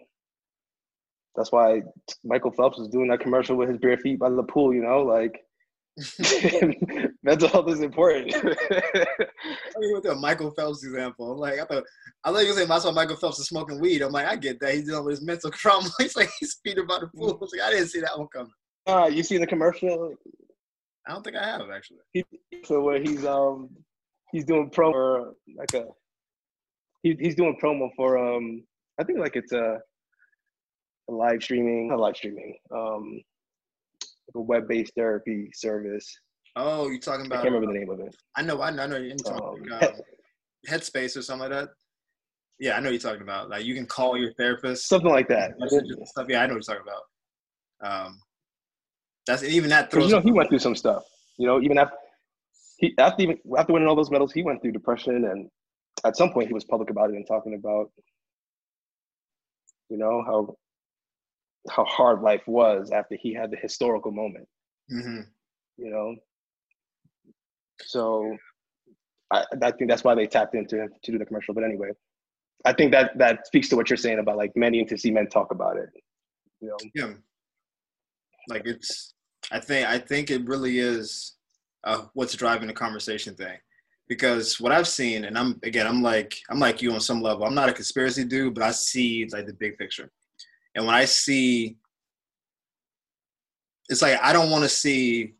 [1.35, 1.81] that's why
[2.23, 4.73] Michael Phelps was doing that commercial with his bare feet by the pool.
[4.73, 5.41] You know, like
[7.23, 8.33] mental health is important.
[8.35, 11.83] I mean, with the Michael Phelps example, I'm like, I thought
[12.23, 14.01] I thought you were saying I saw Michael Phelps is smoking weed.
[14.01, 14.73] I'm like, I get that.
[14.73, 15.89] He's dealing with his mental trauma.
[15.97, 17.39] He's like, he's speeding by the pool.
[17.41, 18.51] I, like, I didn't see that one coming.
[18.87, 20.13] Uh, you seen the commercial?
[21.07, 21.99] I don't think I have actually.
[22.13, 22.23] He,
[22.63, 23.69] so where he's um
[24.31, 25.87] he's doing promo like a
[27.03, 28.63] he, he's doing promo for um
[28.99, 29.79] I think like it's a
[31.07, 33.21] live streaming, not live streaming, um,
[34.35, 36.07] a web-based therapy service.
[36.55, 37.39] Oh, you're talking about?
[37.39, 38.15] I can't remember the name of it.
[38.35, 38.97] I know, I know, I know.
[38.97, 39.93] You're talking um, about
[40.67, 41.69] Headspace or something like that.
[42.59, 43.49] Yeah, I know you're talking about.
[43.49, 45.53] Like you can call your therapist, something like that.
[46.05, 46.27] Stuff.
[46.29, 48.05] Yeah, I know what you're talking about.
[48.05, 48.19] Um,
[49.25, 49.91] that's even that.
[49.91, 51.03] Throws you know, he went through some stuff.
[51.37, 51.95] You know, even after
[52.77, 55.49] he after even after winning all those medals, he went through depression, and
[56.05, 57.89] at some point he was public about it and talking about,
[59.89, 60.55] you know, how
[61.69, 64.47] how hard life was after he had the historical moment.
[64.91, 65.21] Mm-hmm.
[65.77, 66.15] You know,
[67.81, 68.37] so
[69.31, 71.53] I, I think that's why they tapped into him to do the commercial.
[71.53, 71.89] But anyway,
[72.65, 75.27] I think that that speaks to what you're saying about like many to see men
[75.27, 75.89] talk about it.
[76.59, 77.13] You know, yeah,
[78.49, 79.13] like it's
[79.51, 81.35] I think I think it really is
[81.83, 83.57] uh, what's driving the conversation thing.
[84.07, 87.45] Because what I've seen, and I'm again, I'm like I'm like you on some level.
[87.45, 90.11] I'm not a conspiracy dude, but I see like the big picture.
[90.75, 91.77] And when I see,
[93.89, 95.33] it's like I don't want to see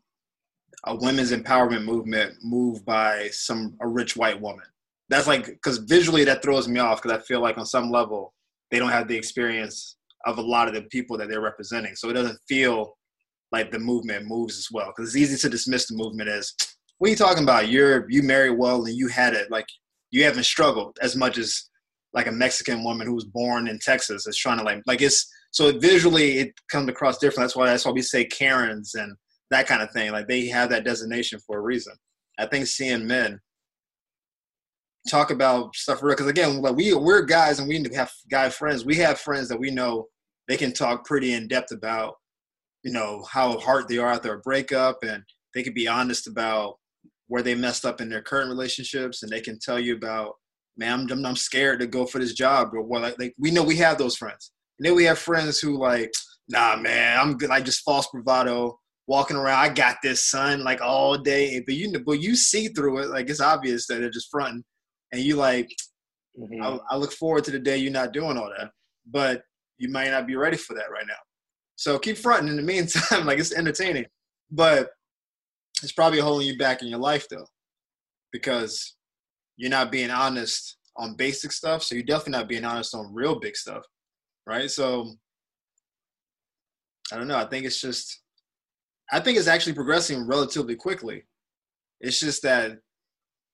[0.84, 4.66] a women's empowerment movement moved by some a rich white woman.
[5.08, 8.34] That's like because visually that throws me off because I feel like on some level
[8.70, 12.08] they don't have the experience of a lot of the people that they're representing, so
[12.08, 12.96] it doesn't feel
[13.52, 14.86] like the movement moves as well.
[14.86, 16.54] Because it's easy to dismiss the movement as,
[16.98, 17.68] what are you talking about?
[17.68, 19.50] You're you married well and you had it.
[19.50, 19.66] Like
[20.10, 21.68] you haven't struggled as much as
[22.14, 25.28] like a Mexican woman who was born in Texas is trying to like like it's
[25.50, 27.44] so visually it comes across different.
[27.44, 29.16] That's why that's why we say Karens and
[29.50, 30.12] that kind of thing.
[30.12, 31.94] Like they have that designation for a reason.
[32.38, 33.40] I think seeing men
[35.08, 38.84] talk about stuff real because again, like we we're guys and we have guy friends.
[38.84, 40.06] We have friends that we know
[40.48, 42.14] they can talk pretty in depth about
[42.82, 45.22] you know how hard they are after a breakup and
[45.54, 46.78] they can be honest about
[47.28, 50.34] where they messed up in their current relationships and they can tell you about
[50.76, 53.62] man i'm, I'm scared to go for this job or what like, like we know
[53.62, 56.12] we have those friends and then we have friends who like
[56.48, 60.80] nah man i'm good like just false bravado walking around i got this son like
[60.80, 64.30] all day but you but you see through it like it's obvious that they're just
[64.30, 64.62] fronting
[65.12, 65.68] and you like
[66.38, 66.62] mm-hmm.
[66.62, 68.70] I, I look forward to the day you're not doing all that
[69.10, 69.42] but
[69.78, 71.14] you might not be ready for that right now
[71.82, 74.06] so keep fronting in the meantime, like it's entertaining.
[74.52, 74.90] But
[75.82, 77.46] it's probably holding you back in your life though.
[78.30, 78.94] Because
[79.56, 81.82] you're not being honest on basic stuff.
[81.82, 83.84] So you're definitely not being honest on real big stuff.
[84.46, 84.70] Right.
[84.70, 85.12] So
[87.12, 87.38] I don't know.
[87.38, 88.20] I think it's just
[89.12, 91.24] I think it's actually progressing relatively quickly.
[92.00, 92.78] It's just that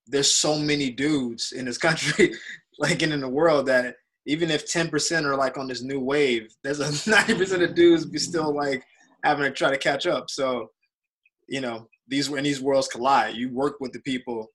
[0.06, 2.34] there's so many dudes in this country,
[2.78, 3.96] like and in the world, that
[4.26, 8.18] even if 10% are like on this new wave, there's a 90% of dudes be
[8.18, 8.84] still like
[9.24, 10.30] having to try to catch up.
[10.30, 10.68] So,
[11.48, 14.48] you know, these when these worlds collide, you work with the people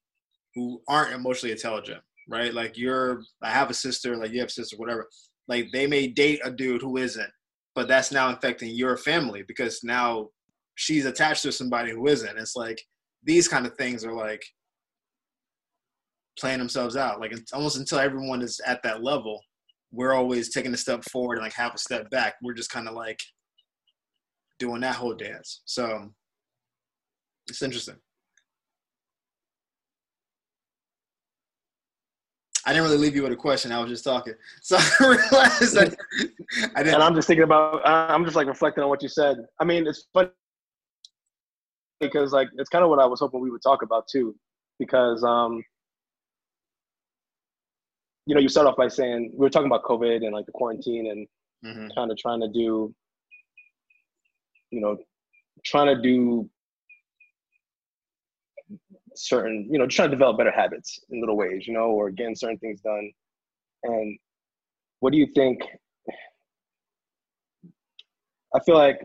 [0.56, 2.54] who aren't emotionally intelligent, right?
[2.54, 5.08] Like you're, I have a sister, like you have a sister, whatever.
[5.48, 7.30] Like they may date a dude who isn't,
[7.76, 10.30] but that's now affecting your family because now
[10.76, 12.38] she's attached to somebody who isn't.
[12.38, 12.82] It's like
[13.24, 14.44] these kind of things are like
[16.40, 17.20] playing themselves out.
[17.20, 19.42] Like almost until everyone is at that level,
[19.92, 22.36] we're always taking a step forward and like half a step back.
[22.42, 23.20] We're just kind of like
[24.60, 25.62] doing that whole dance.
[25.66, 26.10] So
[27.48, 27.96] it's interesting.
[32.66, 33.72] I didn't really leave you with a question.
[33.72, 34.34] I was just talking.
[34.62, 35.96] So I realized that
[36.76, 36.96] I didn't.
[36.96, 39.38] And I'm just thinking about, I'm just like reflecting on what you said.
[39.60, 40.30] I mean, it's funny
[42.00, 44.36] because like, it's kind of what I was hoping we would talk about too.
[44.80, 45.64] Because um,
[48.26, 50.52] you know, you start off by saying we were talking about COVID and like the
[50.54, 51.28] quarantine and
[51.66, 51.88] mm-hmm.
[51.96, 52.94] kind of trying to do,
[54.72, 54.98] you know,
[55.66, 56.50] trying to do
[59.16, 62.36] certain, you know, trying to develop better habits in little ways, you know, or getting
[62.36, 63.12] certain things done.
[63.84, 64.18] And
[65.00, 65.62] what do you think?
[68.56, 69.00] I feel like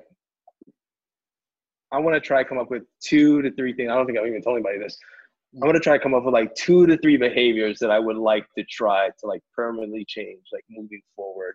[1.90, 3.90] I want to try come up with two to three things.
[3.90, 4.98] I don't think I've even told anybody this.
[5.54, 8.18] I'm gonna try to come up with like two to three behaviors that I would
[8.18, 11.54] like to try to like permanently change, like moving forward.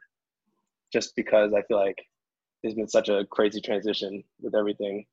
[0.92, 2.04] Just because I feel like
[2.62, 5.06] there's been such a crazy transition with everything.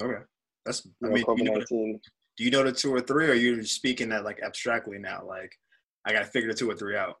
[0.00, 0.22] Okay,
[0.68, 0.86] that's.
[1.04, 1.60] I mean, you know,
[2.36, 5.22] do you know the two or three, or are you speaking that like abstractly now?
[5.26, 5.52] Like,
[6.04, 7.16] I got to figure the two or three out.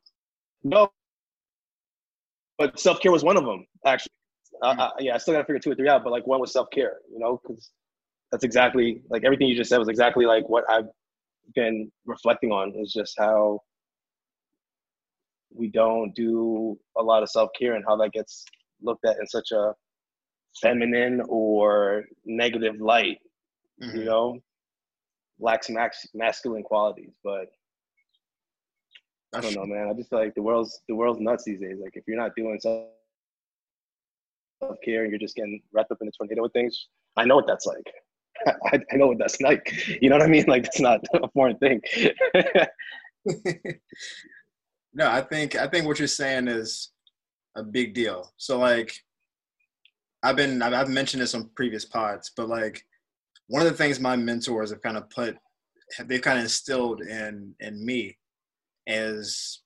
[0.62, 0.90] No,
[2.58, 3.66] but self care was one of them.
[3.84, 4.12] Actually,
[4.62, 4.80] mm-hmm.
[4.80, 6.04] I, yeah, I still got to figure two or three out.
[6.04, 6.98] But like, one was self care.
[7.12, 7.70] You know, because
[8.30, 10.88] that's exactly like everything you just said was exactly like what I've
[11.54, 13.60] been reflecting on is just how
[15.54, 18.44] we don't do a lot of self-care and how that gets
[18.82, 19.72] looked at in such a
[20.60, 23.18] feminine or negative light
[23.82, 23.98] mm-hmm.
[23.98, 24.38] you know
[25.40, 27.46] lacks max masculine qualities but
[29.34, 31.78] i don't know man i just feel like the world's the world's nuts these days
[31.82, 32.92] like if you're not doing self-care
[35.02, 37.66] and you're just getting wrapped up in a tornado with things i know what that's
[37.66, 37.86] like
[38.46, 39.72] I, I, know what that's like.
[40.00, 40.44] You know what I mean?
[40.46, 41.80] Like it's not a foreign thing.
[44.94, 46.90] no, I think I think what you're saying is
[47.56, 48.32] a big deal.
[48.36, 48.92] So like,
[50.22, 52.84] I've been I've, I've mentioned this on previous pods, but like
[53.48, 55.36] one of the things my mentors have kind of put
[56.04, 58.16] they've kind of instilled in in me
[58.86, 59.62] is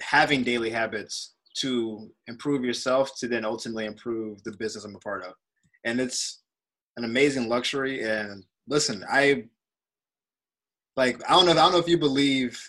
[0.00, 5.24] having daily habits to improve yourself to then ultimately improve the business I'm a part
[5.24, 5.34] of.
[5.84, 6.42] And it's
[6.96, 8.02] an amazing luxury.
[8.02, 9.44] And listen, I
[10.96, 11.52] like I don't know.
[11.52, 12.60] I don't know if you believe.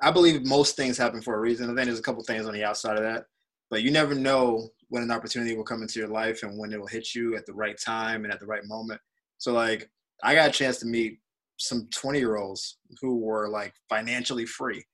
[0.00, 1.66] I believe most things happen for a reason.
[1.66, 3.24] I think there's a couple things on the outside of that,
[3.68, 6.78] but you never know when an opportunity will come into your life and when it
[6.78, 9.00] will hit you at the right time and at the right moment.
[9.38, 9.88] So like
[10.22, 11.18] I got a chance to meet
[11.58, 14.84] some 20 year olds who were like financially free.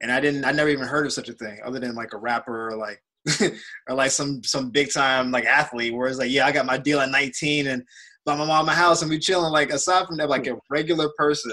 [0.00, 2.18] And I didn't I never even heard of such a thing other than like a
[2.18, 3.02] rapper or like
[3.88, 6.78] or like some some big time like athlete where it's like, yeah, I got my
[6.78, 7.82] deal at 19 and
[8.24, 9.52] by my mom my house and we chilling.
[9.52, 11.52] Like aside from that, like a regular person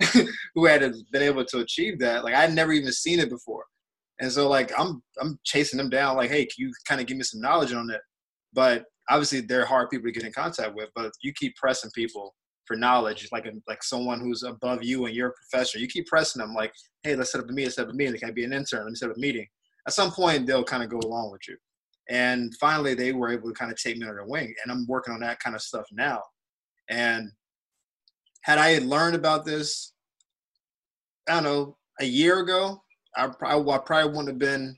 [0.54, 3.64] who had been able to achieve that, like I'd never even seen it before.
[4.20, 7.16] And so like I'm I'm chasing them down, like, hey, can you kind of give
[7.16, 8.00] me some knowledge on it?
[8.52, 12.34] But obviously they're hard people to get in contact with, but you keep pressing people
[12.64, 15.78] for knowledge, like a, like someone who's above you and you're a professor.
[15.78, 18.18] You keep pressing them, like, hey, let's set up a meeting, set up a meeting.
[18.18, 18.84] Can I be an intern?
[18.84, 19.46] Let me set up a meeting.
[19.86, 21.56] At some point, they'll kind of go along with you.
[22.08, 24.86] And finally, they were able to kind of take me under their wing, and I'm
[24.86, 26.22] working on that kind of stuff now.
[26.88, 27.30] And
[28.42, 29.92] had I learned about this,
[31.28, 32.82] I don't know, a year ago,
[33.16, 34.76] I, I, I probably wouldn't have been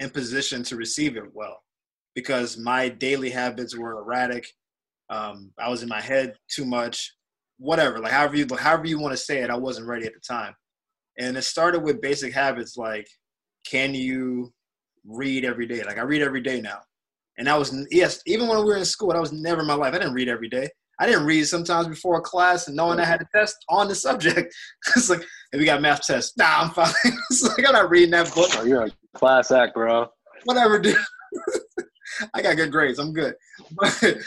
[0.00, 1.63] in position to receive it well
[2.14, 4.46] because my daily habits were erratic.
[5.10, 7.12] Um, I was in my head too much,
[7.58, 9.50] whatever, like however you however you want to say it.
[9.50, 10.54] I wasn't ready at the time,
[11.18, 13.06] and it started with basic habits like,
[13.66, 14.52] can you
[15.04, 15.82] read every day?
[15.82, 16.80] Like I read every day now,
[17.38, 19.74] and I was yes, even when we were in school, that was never in my
[19.74, 19.94] life.
[19.94, 20.68] I didn't read every day.
[21.00, 23.94] I didn't read sometimes before a class and knowing I had a test on the
[23.94, 24.54] subject.
[24.96, 26.92] it's like, if we got math test, nah, I'm fine.
[27.30, 28.50] it's like, I'm not reading that book.
[28.54, 30.06] Oh, you're a class act, bro.
[30.44, 30.96] Whatever, dude.
[32.32, 32.98] I got good grades.
[32.98, 33.34] I'm good.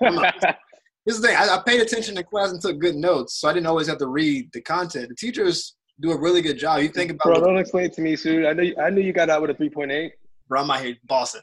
[0.00, 0.58] But
[1.04, 1.36] here's the thing.
[1.36, 3.98] I, I, paid attention to class and took good notes, so I didn't always have
[3.98, 5.08] to read the content.
[5.08, 6.80] The teachers do a really good job.
[6.82, 8.46] You think about Bro, don't explain it to me, Sue.
[8.46, 10.10] I know you, I knew you got out with a 3.8.
[10.48, 11.42] Bro, I'm out here bossing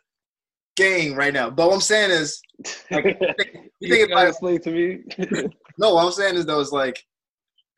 [0.76, 1.50] gang right now.
[1.50, 2.42] But what I'm saying is,
[2.92, 3.06] like,
[3.80, 5.04] you think about explain to me.
[5.78, 7.04] no, what I'm saying is though is like,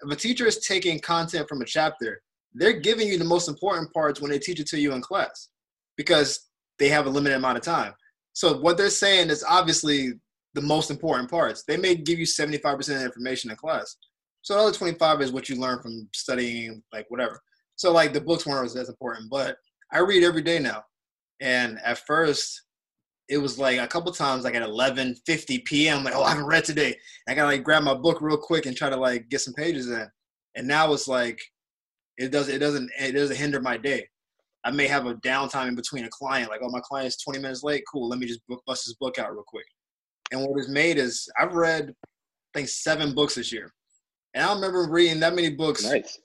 [0.01, 2.21] if a teacher is taking content from a chapter,
[2.53, 5.49] they're giving you the most important parts when they teach it to you in class,
[5.95, 6.47] because
[6.79, 7.93] they have a limited amount of time.
[8.33, 10.13] So what they're saying is obviously
[10.53, 11.63] the most important parts.
[11.67, 13.97] They may give you 75% of the information in class.
[14.41, 17.41] So the other 25 is what you learn from studying, like whatever.
[17.75, 19.57] So like the books weren't as important, but
[19.91, 20.83] I read every day now.
[21.41, 22.63] And at first,
[23.29, 26.03] it was like a couple times like at 11:50 p.m.
[26.03, 26.95] like oh I haven't read today.
[27.27, 29.89] I gotta like grab my book real quick and try to like get some pages
[29.89, 30.07] in.
[30.55, 31.39] And now it's like
[32.17, 34.07] it doesn't, it doesn't it doesn't hinder my day.
[34.63, 37.63] I may have a downtime in between a client like oh my client's 20 minutes
[37.63, 37.83] late.
[37.91, 39.65] Cool, let me just book, bust this book out real quick.
[40.31, 43.71] And what it's made is I've read I think seven books this year,
[44.33, 46.19] and I don't remember reading that many books nice.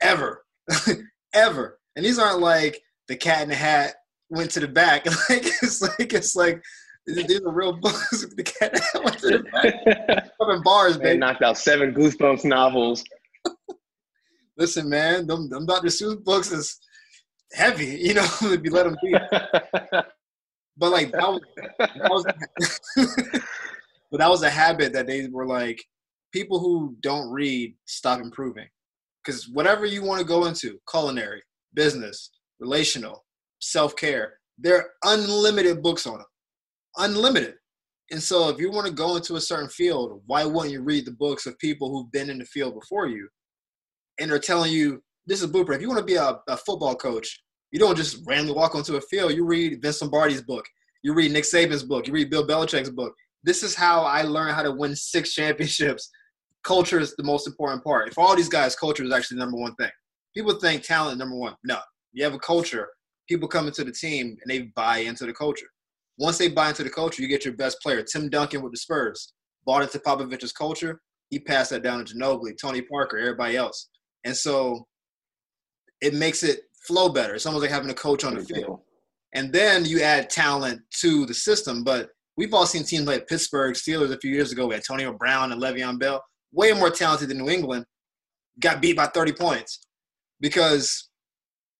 [0.00, 0.44] ever,
[1.34, 1.78] ever.
[1.96, 3.94] And these aren't like the Cat in the Hat
[4.32, 5.06] went to the back.
[5.28, 6.62] Like it's like it's like
[7.06, 8.26] these are real books.
[8.36, 10.30] the cat in the Hat went to the back.
[10.40, 11.18] Seven bars, man.
[11.18, 13.04] knocked out seven Goosebumps novels.
[14.56, 15.88] Listen, man, them, them Dr.
[15.88, 16.78] Seuss books is
[17.54, 17.86] heavy.
[18.02, 19.14] You know, if you let them be.
[20.76, 21.40] but like that was,
[21.78, 22.24] that was
[24.10, 25.82] but that was a habit that they were like
[26.32, 28.66] people who don't read stop improving
[29.24, 31.42] because whatever you want to go into culinary
[31.74, 32.30] business
[32.62, 33.24] relational
[33.60, 34.34] self care.
[34.58, 36.26] There are unlimited books on them,
[36.96, 37.54] unlimited.
[38.10, 41.06] And so, if you want to go into a certain field, why wouldn't you read
[41.06, 43.28] the books of people who've been in the field before you,
[44.20, 45.80] and they're telling you this is blueprint.
[45.80, 48.96] If you want to be a, a football coach, you don't just randomly walk onto
[48.96, 49.32] a field.
[49.32, 50.64] You read Vince Lombardi's book,
[51.02, 53.14] you read Nick Saban's book, you read Bill Belichick's book.
[53.44, 56.10] This is how I learned how to win six championships.
[56.64, 58.08] Culture is the most important part.
[58.08, 59.90] If all these guys, culture is actually the number one thing.
[60.32, 61.56] People think talent number one.
[61.64, 61.78] No,
[62.12, 62.88] you have a culture
[63.28, 65.66] people come into the team and they buy into the culture.
[66.18, 68.02] Once they buy into the culture, you get your best player.
[68.02, 69.32] Tim Duncan with the Spurs
[69.64, 71.00] bought into Popovich's culture.
[71.30, 73.88] He passed that down to Ginobili, Tony Parker, everybody else.
[74.24, 74.86] And so
[76.02, 77.34] it makes it flow better.
[77.34, 78.80] It's almost like having a coach on the field.
[79.34, 81.84] And then you add talent to the system.
[81.84, 85.52] But we've all seen teams like Pittsburgh Steelers a few years ago with Antonio Brown
[85.52, 86.22] and Le'Veon Bell,
[86.52, 87.86] way more talented than New England,
[88.60, 89.86] got beat by 30 points
[90.40, 91.08] because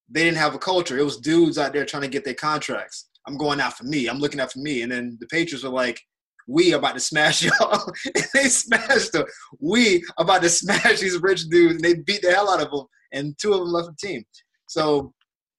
[0.09, 0.97] they didn't have a culture.
[0.97, 3.11] It was dudes out there trying to get their contracts.
[3.27, 4.09] I'm going out for me.
[4.09, 4.83] I'm looking out for me.
[4.83, 6.01] And then the Patriots were like,
[6.47, 7.93] we about to smash y'all.
[8.15, 9.25] and they smashed them.
[9.61, 11.77] We about to smash these rich dudes.
[11.77, 12.87] And they beat the hell out of them.
[13.13, 14.25] And two of them left the team.
[14.67, 15.13] So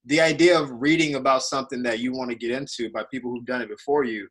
[0.05, 3.45] the idea of reading about something that you want to get into by people who've
[3.45, 4.27] done it before you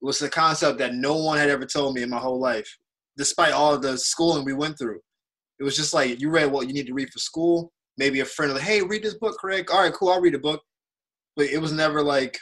[0.00, 2.68] was a concept that no one had ever told me in my whole life,
[3.16, 5.00] despite all the schooling we went through.
[5.58, 8.24] It was just like you read what you need to read for school, maybe a
[8.24, 9.70] friend like, hey, read this book, Craig.
[9.70, 10.62] All right, cool, I'll read a book.
[11.36, 12.38] But it was never like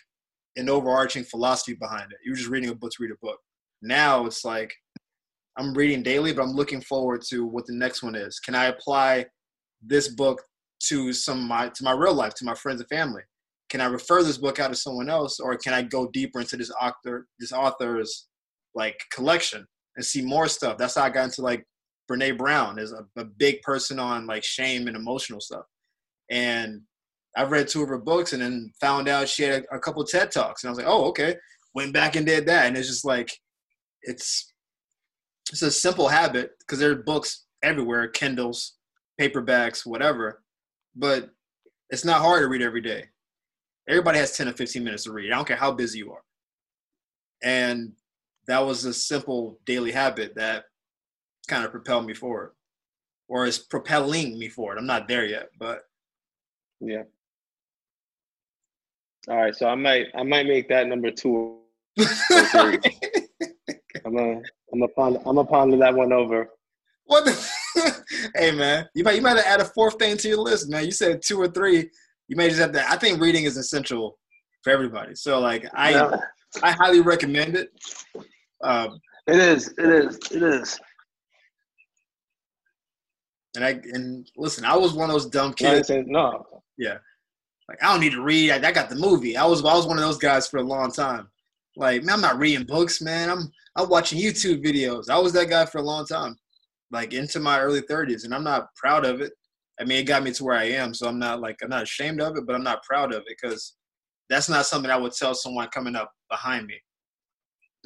[0.57, 2.18] an overarching philosophy behind it.
[2.24, 3.38] You were just reading a book to read a book.
[3.82, 4.72] Now it's like
[5.59, 8.38] I'm reading daily, but I'm looking forward to what the next one is.
[8.38, 9.26] Can I apply
[9.87, 10.43] this book
[10.89, 13.22] to some my to my real life, to my friends and family?
[13.68, 16.57] can I refer this book out to someone else, or can I go deeper into
[16.57, 18.28] this author this author's
[18.74, 19.66] like collection
[19.97, 20.78] and see more stuff?
[20.78, 21.64] That's how I got into like
[22.11, 25.64] Brene Brown is a, a big person on like shame and emotional stuff,
[26.30, 26.80] and
[27.37, 30.05] I've read two of her books and then found out she had a, a couple
[30.05, 31.37] TED talks, and I was like, oh okay.
[31.74, 33.30] Went back and did that, and it's just like
[34.03, 34.55] it's
[35.51, 38.76] it's a simple habit because there are books everywhere, Kindles,
[39.20, 40.42] paperbacks, whatever.
[40.94, 41.30] But
[41.90, 43.06] it's not hard to read every day.
[43.88, 45.32] Everybody has 10 or 15 minutes to read.
[45.32, 46.22] I don't care how busy you are.
[47.42, 47.92] And
[48.48, 50.64] that was a simple daily habit that
[51.48, 52.52] kind of propelled me forward
[53.28, 54.78] or is propelling me forward.
[54.78, 55.82] I'm not there yet, but
[56.80, 57.02] yeah.
[59.28, 61.58] All right, so I might I might make that number two.
[61.98, 62.80] I'm
[64.04, 64.40] gonna
[64.72, 66.50] I'm gonna ponder I'm gonna ponder that one over.
[67.06, 67.24] What?
[67.24, 67.50] The,
[68.34, 70.84] hey man, you might you might have add a fourth thing to your list, man.
[70.84, 71.90] You said two or three.
[72.28, 72.90] You may just have to.
[72.90, 74.18] I think reading is essential
[74.62, 75.14] for everybody.
[75.14, 76.16] So like I yeah.
[76.62, 77.70] I highly recommend it.
[78.62, 79.72] Um, it is.
[79.78, 80.18] It is.
[80.30, 80.78] It is.
[83.54, 85.88] And I and listen, I was one of those dumb kids.
[85.88, 86.46] No, no.
[86.76, 86.98] Yeah.
[87.68, 88.50] Like I don't need to read.
[88.50, 89.36] I, I got the movie.
[89.36, 91.28] I was I was one of those guys for a long time.
[91.76, 93.30] Like man, I'm not reading books, man.
[93.30, 95.10] I'm I'm watching YouTube videos.
[95.10, 96.36] I was that guy for a long time,
[96.91, 99.32] like into my early 30s, and I'm not proud of it.
[99.80, 101.82] I mean, it got me to where I am, so I'm not like I'm not
[101.82, 103.74] ashamed of it, but I'm not proud of it because
[104.30, 106.80] that's not something I would tell someone coming up behind me.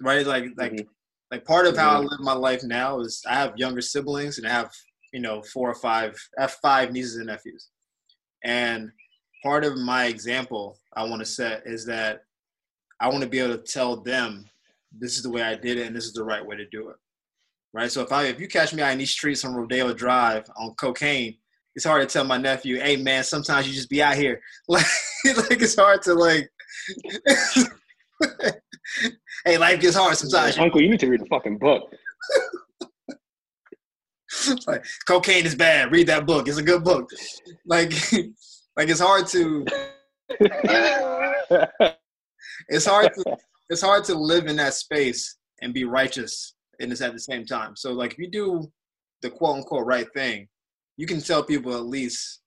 [0.00, 0.26] Right?
[0.26, 0.86] Like like mm-hmm.
[1.30, 4.46] like part of how I live my life now is I have younger siblings and
[4.46, 4.70] I have
[5.12, 7.68] you know four or five I have five nieces and nephews,
[8.44, 8.90] and
[9.42, 12.20] part of my example I want to set is that
[13.00, 14.44] I want to be able to tell them
[14.92, 16.90] this is the way I did it and this is the right way to do
[16.90, 16.96] it.
[17.72, 17.90] Right.
[17.90, 20.74] So if I if you catch me out in these streets on Rodeo Drive on
[20.74, 21.36] cocaine,
[21.76, 24.40] it's hard to tell my nephew, hey man, sometimes you just be out here.
[24.68, 24.86] Like
[25.24, 26.50] like it's hard to like
[29.44, 30.58] Hey, life gets hard sometimes.
[30.58, 31.92] Uncle, you need to read the fucking book.
[34.66, 35.92] like cocaine is bad.
[35.92, 36.48] Read that book.
[36.48, 37.08] It's a good book.
[37.66, 37.92] Like
[38.76, 39.64] like it's hard to
[42.68, 43.36] it's hard to
[43.68, 47.44] it's hard to live in that space and be righteous and it's at the same
[47.44, 47.76] time.
[47.76, 48.70] So like if you do
[49.22, 50.48] the quote unquote right thing,
[50.96, 52.40] you can tell people at least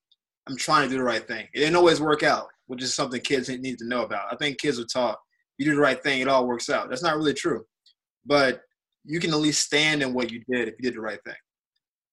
[0.48, 1.48] I'm trying to do the right thing.
[1.54, 4.32] It didn't always work out, which is something kids need to know about.
[4.32, 5.18] I think kids are taught
[5.58, 6.90] you do the right thing, it all works out.
[6.90, 7.64] That's not really true.
[8.26, 8.62] But
[9.06, 11.36] you can at least stand in what you did if you did the right thing.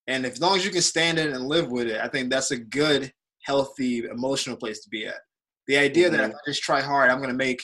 [0.09, 2.09] And if, as long as you can stand in it and live with it, I
[2.09, 3.11] think that's a good,
[3.45, 5.21] healthy, emotional place to be at.
[5.69, 6.17] The idea mm-hmm.
[6.17, 7.63] that if I just try hard, I'm going to make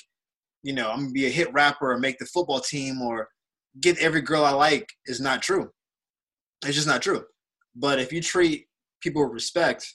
[0.67, 3.29] you know, I'm gonna be a hit rapper or make the football team or
[3.81, 5.71] get every girl I like is not true.
[6.65, 7.25] It's just not true.
[7.75, 8.67] But if you treat
[9.01, 9.87] people with respect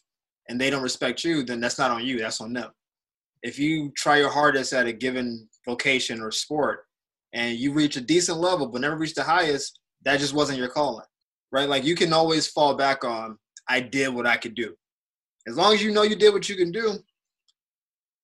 [0.50, 2.72] and they don't respect you, then that's not on you, that's on them.
[3.44, 6.82] If you try your hardest at a given vocation or sport
[7.34, 10.70] and you reach a decent level but never reach the highest, that just wasn't your
[10.70, 11.06] calling.
[11.52, 11.68] Right?
[11.68, 14.76] Like you can always fall back on I did what I could do.
[15.48, 16.98] As long as you know you did what you can do,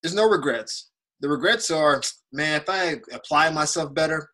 [0.02, 0.90] there's no regrets
[1.20, 2.00] the regrets are,
[2.32, 4.30] man, if I apply myself better,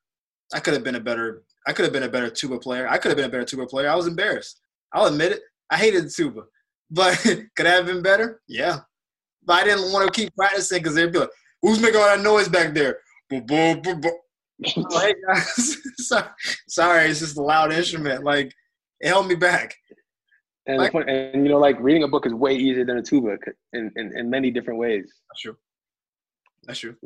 [0.55, 2.86] I could have been a better I could have been a better tuba player.
[2.88, 3.88] I could have been a better tuba player.
[3.88, 4.61] I was embarrassed.
[4.92, 5.40] I'll admit it.
[5.70, 6.42] I hated the tuba.
[6.90, 7.18] But
[7.57, 8.42] could I have been better?
[8.46, 8.80] Yeah.
[9.44, 11.30] But I didn't want to keep practicing because they'd be like,
[11.62, 12.98] who's making all that noise back there?
[13.32, 15.78] oh, hey guys.
[15.98, 16.28] sorry.
[16.68, 18.22] sorry, it's just a loud instrument.
[18.22, 18.52] Like,
[19.00, 19.74] it held me back.
[20.66, 23.38] And, like, and you know, like reading a book is way easier than a tuba
[23.72, 25.11] in, in, in many different ways.
[25.28, 25.57] That's true.
[26.64, 26.96] That's true.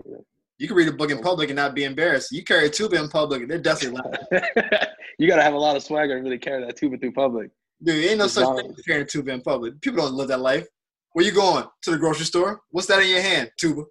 [0.58, 2.32] You can read a book in public and not be embarrassed.
[2.32, 4.88] You carry a tuba in public, and they're definitely laughing.
[5.18, 7.50] you gotta have a lot of swagger to really carry that tuba through public.
[7.82, 9.80] Dude, ain't no it's such thing as carrying a tuba in public.
[9.80, 10.66] People don't live that life.
[11.12, 11.64] Where you going?
[11.82, 12.60] To the grocery store?
[12.70, 13.50] What's that in your hand?
[13.56, 13.84] Tuba.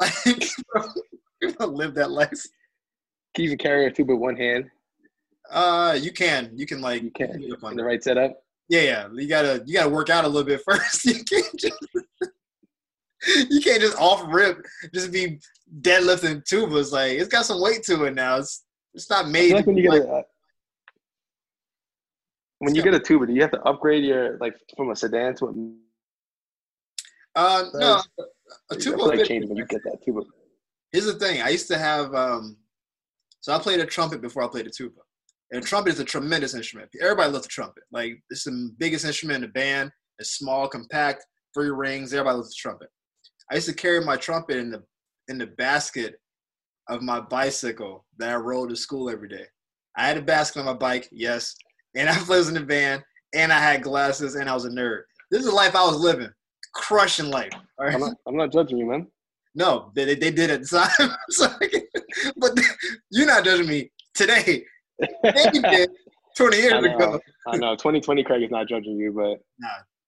[0.24, 2.46] people don't live that life.
[3.34, 4.70] Can you even carry a tuba with one hand?
[5.50, 6.52] Uh, you can.
[6.54, 8.40] You can like you can in the right setup.
[8.68, 9.08] Yeah, yeah.
[9.12, 11.04] You gotta you gotta work out a little bit first.
[11.04, 11.78] you can't just
[13.50, 15.40] you can't just off rip just be
[15.80, 16.92] deadlifting tubas.
[16.92, 18.36] Like it's got some weight to it now.
[18.36, 18.64] It's
[18.94, 19.52] it's not made.
[19.52, 20.24] Like when you get a,
[22.58, 25.34] when you get a tuba, do you have to upgrade your like from a sedan
[25.36, 27.38] to a?
[27.38, 28.02] Uh, no,
[28.70, 29.02] a tuba.
[29.02, 30.22] like change when you get that tuba.
[30.92, 31.42] Here's the thing.
[31.42, 32.14] I used to have.
[32.14, 32.56] um
[33.40, 35.00] So I played a trumpet before I played a tuba.
[35.50, 36.90] And a trumpet is a tremendous instrument.
[37.00, 37.84] Everybody loves the trumpet.
[37.92, 39.90] Like it's the biggest instrument in the band.
[40.18, 42.12] It's small, compact, three rings.
[42.12, 42.88] Everybody loves the trumpet.
[43.50, 44.82] I used to carry my trumpet in the
[45.28, 46.16] in the basket
[46.88, 49.44] of my bicycle that I rode to school every day.
[49.96, 51.54] I had a basket on my bike, yes,
[51.94, 53.02] and I was in the van,
[53.34, 55.02] and I had glasses, and I was a nerd.
[55.30, 56.30] This is the life I was living,
[56.74, 57.52] crushing life.
[57.78, 57.94] All right?
[57.94, 59.06] I'm, not, I'm not judging you, man.
[59.54, 61.10] No, they, they did at the time.
[62.36, 62.58] but
[63.10, 64.64] you're not judging me today.
[64.98, 65.90] They did
[66.36, 67.20] 20 years I know, ago.
[67.46, 67.72] I know.
[67.76, 69.38] 2020 Craig is not judging you, but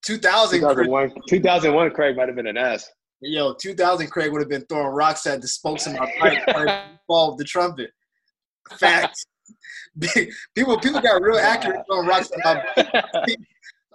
[0.04, 2.88] 2000, 2001, 2001 Craig might have been an ass.
[3.20, 7.38] Yo, 2000 Craig would have been throwing rocks at the spokes in my ball of
[7.38, 7.90] the trumpet.
[8.78, 9.24] Facts.
[10.56, 12.84] people people got real accurate throwing rocks at my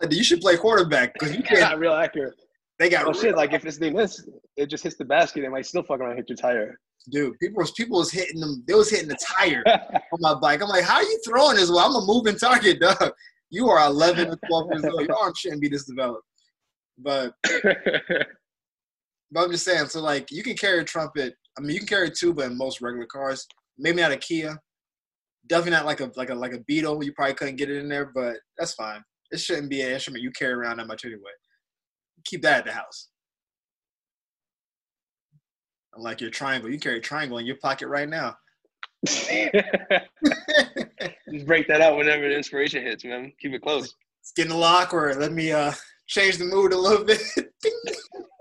[0.02, 1.60] like, You should play quarterback because you can't.
[1.60, 2.34] not real accurate.
[2.80, 3.36] They got Oh real- shit!
[3.36, 4.26] Like if this thing miss,
[4.58, 5.44] it just hits the basket.
[5.44, 6.80] It might still fuck around hit your tire.
[7.12, 7.38] dude.
[7.40, 8.64] People was people was hitting them.
[8.66, 10.62] They was hitting the tire on my bike.
[10.64, 11.70] I'm like, how are you throwing this?
[11.70, 13.12] Well, I'm a moving target, dog.
[13.50, 15.02] You are 11 or 12 years old.
[15.06, 16.24] Your arm shouldn't be this developed.
[16.98, 17.34] But
[19.32, 21.36] But I'm just saying, so like you can carry a trumpet.
[21.58, 23.48] I mean, you can carry a tuba in most regular cars.
[23.78, 24.58] Maybe not a Kia.
[25.48, 27.04] Definitely not like a like a like a Beetle.
[27.04, 29.02] You probably couldn't get it in there, but that's fine.
[29.32, 31.32] It shouldn't be an instrument you carry around that much anyway.
[32.26, 33.10] Keep that at the house.
[35.96, 38.36] Unlike your triangle, you carry a triangle in your pocket right now.
[39.06, 39.66] just
[41.46, 43.34] break that out whenever the inspiration hits, man.
[43.42, 43.96] Keep it close.
[44.22, 45.18] It's getting a little awkward.
[45.18, 45.74] Let me uh
[46.12, 47.22] change the mood a little bit.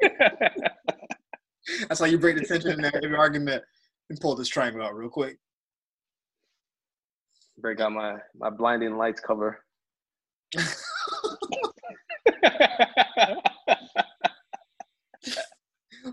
[1.89, 3.63] That's how you break the tension in every argument.
[4.11, 5.39] And pull this triangle out real quick.
[7.59, 9.65] break out my my blinding lights cover.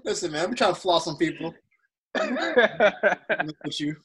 [0.03, 1.55] Listen, man, I'm trying to floss on people.
[2.19, 2.27] Look
[3.65, 3.95] at you.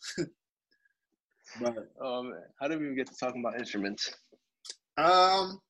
[1.61, 4.15] but oh man, how did we even get to talking about instruments?
[4.97, 5.61] um,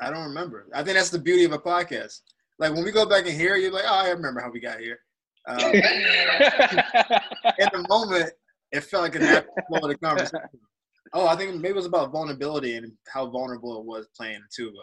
[0.00, 0.66] I don't remember.
[0.74, 2.20] I think that's the beauty of a podcast.
[2.58, 4.80] Like when we go back and hear, you're like, oh, I remember how we got
[4.80, 4.98] here.
[5.48, 5.82] Um, in
[7.72, 8.30] the moment,
[8.72, 10.40] it felt like a natural flow of the conversation.
[11.12, 14.48] Oh, I think maybe it was about vulnerability and how vulnerable it was playing the
[14.54, 14.78] tuba.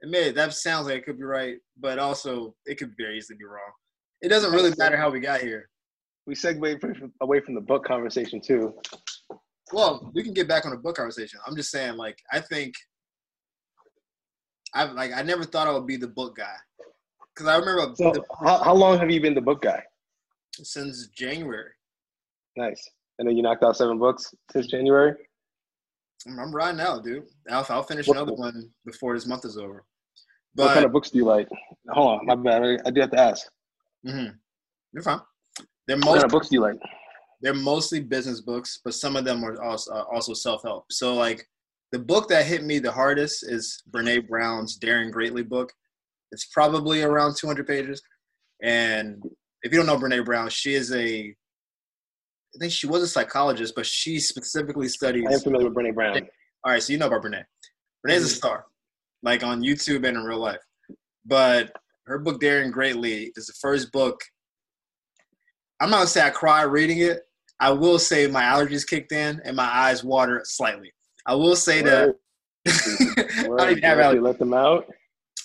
[0.00, 3.36] It may that sounds like it could be right, but also it could very easily
[3.38, 3.72] be wrong.
[4.22, 5.68] It doesn't really matter how we got here.
[6.26, 6.64] we segued
[7.20, 8.74] away from the book conversation too.
[9.72, 11.40] Well, we can get back on the book conversation.
[11.46, 12.74] I'm just saying, like, I think
[14.74, 16.54] I've like I never thought I would be the book guy
[17.34, 19.82] because I remember So, the, how, how long have you been the book guy?
[20.60, 21.70] since January.
[22.56, 22.82] Nice.
[23.18, 25.14] And then you knocked out seven books since January.
[26.26, 27.22] I'm, riding out, dude.
[27.48, 29.84] I'll, I'll finish What- another one before this month is over.
[30.54, 31.48] what But kind of books do you like?
[31.90, 32.64] Hold on, my bad.
[32.64, 33.46] I, I do have to ask.
[34.04, 34.34] mhm.
[34.92, 35.20] you're fine.
[35.86, 36.76] They're What kind of books do you like?
[37.40, 40.86] they're mostly business books, but some of them are also, uh, also self help.
[40.90, 41.48] So like
[41.92, 45.72] the book that hit me the hardest is Brene Brown's Daring Greatly book.
[46.32, 48.02] It's probably around 200 pages,
[48.62, 49.22] and
[49.62, 51.34] if you don't know Brene Brown, she is a
[52.54, 55.24] I think she was a psychologist, but she specifically studies.
[55.28, 56.28] I am familiar with Brene Brown.
[56.64, 57.44] All right, so you know about Brene.
[58.06, 58.36] Brene's a mm-hmm.
[58.36, 58.64] star,
[59.22, 60.60] like on YouTube and in real life.
[61.24, 61.72] But
[62.06, 64.20] her book Daring Greatly is the first book.
[65.80, 67.20] I'm not gonna say I cried reading it.
[67.60, 70.92] I will say my allergies kicked in and my eyes watered slightly.
[71.28, 72.16] I will say that
[72.66, 74.86] I don't even have you let them out.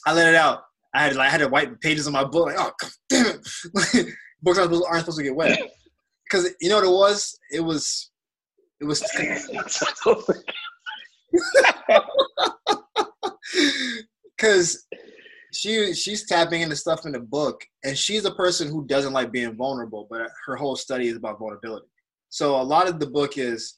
[0.07, 0.63] I let it out.
[0.95, 2.47] I had like I had to wipe pages of my book.
[2.47, 4.07] Like, oh God damn it!
[4.41, 5.59] Books aren't supposed, aren't supposed to get wet.
[6.31, 7.38] Because you know what it was?
[7.51, 8.09] It was,
[8.81, 9.03] it was
[14.36, 14.88] because
[15.53, 19.31] she she's tapping into stuff in the book, and she's a person who doesn't like
[19.31, 21.86] being vulnerable, but her whole study is about vulnerability.
[22.29, 23.77] So a lot of the book is,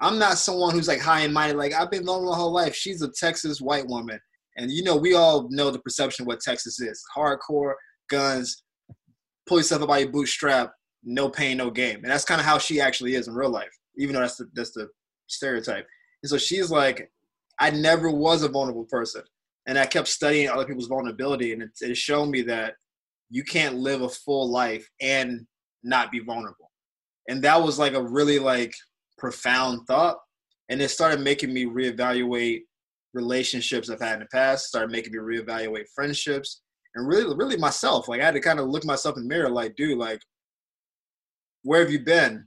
[0.00, 1.52] I'm not someone who's like high and mighty.
[1.52, 2.74] Like I've been vulnerable my whole life.
[2.74, 4.18] She's a Texas white woman,
[4.56, 7.74] and you know we all know the perception of what Texas is: hardcore,
[8.08, 8.62] guns,
[9.46, 10.72] pull yourself up by your bootstrap,
[11.04, 11.96] no pain, no game.
[11.96, 14.48] And that's kind of how she actually is in real life, even though that's the,
[14.54, 14.88] that's the
[15.26, 15.86] stereotype.
[16.22, 17.10] And so she's like,
[17.58, 19.22] I never was a vulnerable person.
[19.66, 22.74] And I kept studying other people's vulnerability, and it, it showed me that
[23.28, 25.46] you can't live a full life and
[25.82, 26.70] not be vulnerable.
[27.28, 28.74] And that was like a really like
[29.20, 30.18] profound thought.
[30.68, 32.60] And it started making me reevaluate
[33.12, 36.62] relationships I've had in the past, started making me reevaluate friendships,
[36.94, 38.08] and really, really myself.
[38.08, 40.20] Like I had to kind of look myself in the mirror, like, dude, like,
[41.62, 42.44] where have you been?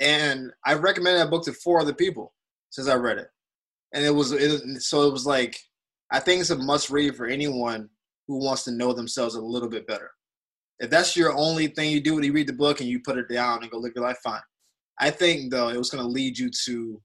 [0.00, 2.34] And I recommended that book to four other people
[2.70, 3.28] since I read it,
[3.94, 5.56] and it was it, so it was like
[6.12, 7.88] I think it's a must read for anyone
[8.28, 10.10] who wants to know themselves a little bit better.
[10.78, 13.16] If that's your only thing you do when you read the book and you put
[13.16, 14.40] it down and go live your life, fine.
[15.00, 17.00] I think though it was going to lead you to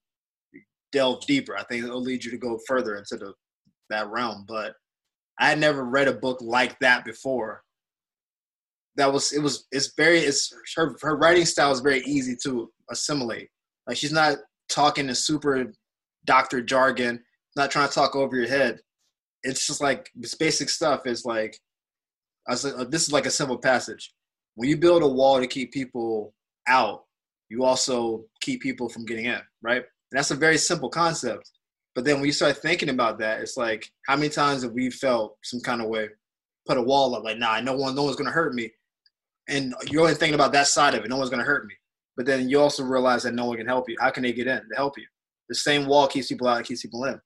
[0.91, 1.57] delve deeper.
[1.57, 3.33] I think it'll lead you to go further into the
[3.89, 4.45] that realm.
[4.47, 4.73] But
[5.39, 7.63] I never read a book like that before.
[8.95, 12.69] That was it was it's very it's her her writing style is very easy to
[12.89, 13.49] assimilate.
[13.87, 14.37] Like she's not
[14.69, 15.73] talking in super
[16.25, 17.23] doctor jargon,
[17.55, 18.79] not trying to talk over your head.
[19.43, 21.57] It's just like this basic stuff is like
[22.47, 24.13] I uh, this is like a simple passage.
[24.55, 26.33] When you build a wall to keep people
[26.67, 27.03] out,
[27.51, 29.83] you also keep people from getting in, right?
[29.83, 31.51] And that's a very simple concept.
[31.93, 34.89] But then when you start thinking about that, it's like, how many times have we
[34.89, 36.07] felt some kind of way,
[36.65, 38.71] put a wall up, like, nah, no one, no one's gonna hurt me,
[39.49, 41.09] and you're only thinking about that side of it.
[41.09, 41.75] No one's gonna hurt me.
[42.15, 43.97] But then you also realize that no one can help you.
[43.99, 45.05] How can they get in to help you?
[45.49, 47.19] The same wall keeps people out, keeps people in.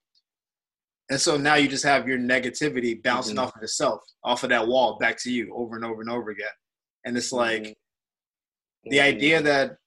[1.11, 3.45] And so now you just have your negativity bouncing mm-hmm.
[3.45, 6.31] off of itself, off of that wall, back to you over and over and over
[6.31, 6.47] again.
[7.05, 8.89] And it's like mm-hmm.
[8.89, 9.77] the idea that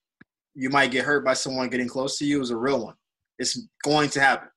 [0.59, 2.95] you might get hurt by someone getting close to you is a real one.
[3.39, 4.49] It's going to happen.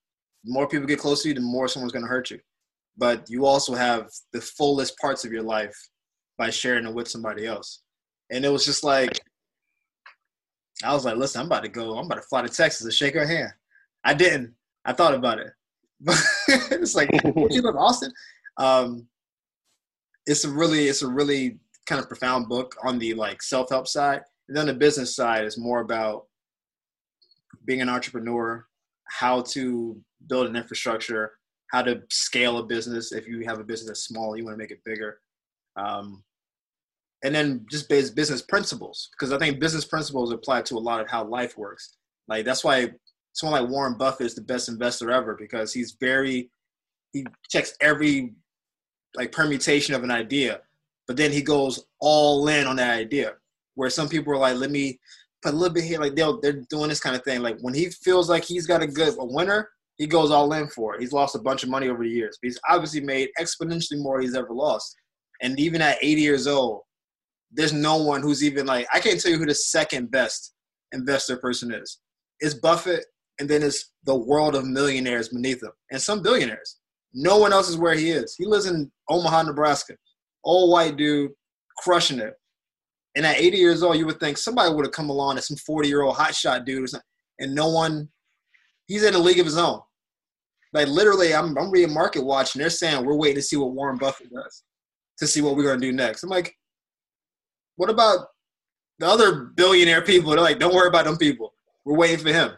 [0.43, 2.39] The more people get close to you, the more someone's going to hurt you.
[2.97, 5.75] But you also have the fullest parts of your life
[6.39, 7.83] by sharing it with somebody else.
[8.31, 9.19] And it was just like,
[10.83, 12.91] I was like, listen, I'm about to go, I'm about to fly to Texas to
[12.91, 13.51] shake her hand.
[14.03, 14.55] I didn't.
[14.83, 15.51] I thought about it.
[16.71, 18.11] It's like, would you live in Austin?
[18.57, 19.07] Um,
[20.25, 24.21] it's a really, it's a really kind of profound book on the like self-help side.
[24.51, 26.25] And then the business side is more about
[27.63, 28.67] being an entrepreneur,
[29.07, 29.97] how to
[30.27, 31.31] build an infrastructure,
[31.71, 33.13] how to scale a business.
[33.13, 35.21] If you have a business that's small, you want to make it bigger.
[35.77, 36.25] Um,
[37.23, 41.09] and then just business principles, because I think business principles apply to a lot of
[41.09, 41.95] how life works.
[42.27, 42.89] Like that's why
[43.31, 46.51] someone like Warren Buffett is the best investor ever because he's very
[47.13, 48.33] he checks every
[49.15, 50.59] like permutation of an idea,
[51.07, 53.35] but then he goes all in on that idea.
[53.81, 54.99] Where some people are like, let me
[55.41, 57.41] put a little bit here, like they're they're doing this kind of thing.
[57.41, 60.67] Like when he feels like he's got a good a winner, he goes all in
[60.67, 61.01] for it.
[61.01, 62.37] He's lost a bunch of money over the years.
[62.39, 64.95] But he's obviously made exponentially more he's ever lost.
[65.41, 66.81] And even at 80 years old,
[67.51, 70.53] there's no one who's even like I can't tell you who the second best
[70.91, 72.01] investor person is.
[72.39, 73.05] It's Buffett,
[73.39, 76.77] and then it's the world of millionaires beneath him, and some billionaires.
[77.15, 78.35] No one else is where he is.
[78.37, 79.95] He lives in Omaha, Nebraska.
[80.43, 81.31] Old white dude,
[81.79, 82.35] crushing it.
[83.15, 85.57] And at 80 years old, you would think somebody would have come along as some
[85.57, 87.05] 40 year old hotshot dude or something,
[87.39, 88.09] and no one.
[88.87, 89.79] He's in a league of his own.
[90.73, 93.73] Like literally, I'm I'm reading Market Watch, and they're saying we're waiting to see what
[93.73, 94.63] Warren Buffett does,
[95.19, 96.23] to see what we're gonna do next.
[96.23, 96.55] I'm like,
[97.75, 98.27] what about
[98.99, 100.31] the other billionaire people?
[100.31, 101.53] They're like, don't worry about them people.
[101.85, 102.51] We're waiting for him.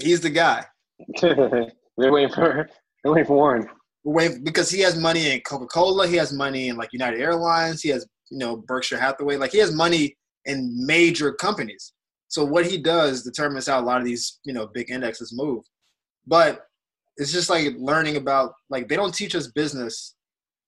[0.00, 0.64] He's the guy.
[1.20, 2.68] they're waiting for
[3.02, 3.68] they're waiting for Warren.
[4.04, 6.06] We're waiting because he has money in Coca Cola.
[6.06, 7.82] He has money in like United Airlines.
[7.82, 9.36] He has you know Berkshire Hathaway.
[9.36, 10.16] Like he has money
[10.46, 11.92] in major companies.
[12.28, 15.62] So what he does determines how a lot of these you know big indexes move.
[16.26, 16.66] But
[17.18, 20.14] it's just like learning about like they don't teach us business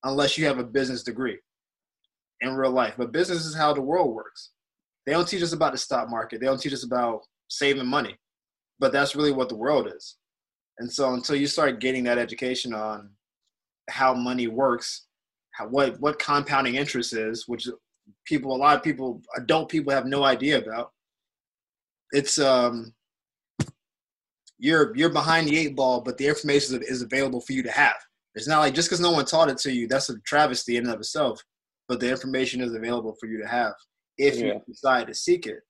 [0.05, 1.39] unless you have a business degree
[2.43, 2.95] in real life.
[2.99, 4.51] But business is how the world works.
[5.07, 6.41] They don't teach us about the stock market.
[6.41, 8.17] They don't teach us about saving money.
[8.79, 10.17] But that's really what the world is.
[10.79, 13.11] And so until you start getting that education on
[13.89, 15.07] how money works,
[15.55, 17.69] how, what what compounding interest is, which
[18.25, 20.91] people a lot of people adult people have no idea about.
[22.13, 22.93] It's um
[24.59, 27.97] you're you're behind the eight ball, but the information is available for you to have.
[28.35, 30.85] It's not like just because no one taught it to you, that's a travesty in
[30.85, 31.41] and of itself
[31.89, 33.73] but the information is available for you to have
[34.19, 34.47] if yeah.
[34.47, 35.61] you decide to seek it.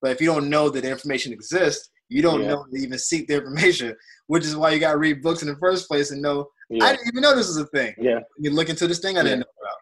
[0.00, 2.48] But if you don't know that information exists, you don't yeah.
[2.48, 3.94] know to even seek the information,
[4.28, 6.48] which is why you got to read books in the first place and know.
[6.70, 6.84] Yeah.
[6.84, 7.94] I didn't even know this was a thing.
[7.98, 9.76] Yeah, you look into this thing I didn't know about,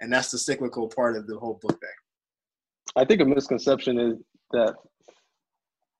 [0.00, 1.90] and that's the cyclical part of the whole book thing.
[2.96, 4.18] I think a misconception is
[4.52, 4.74] that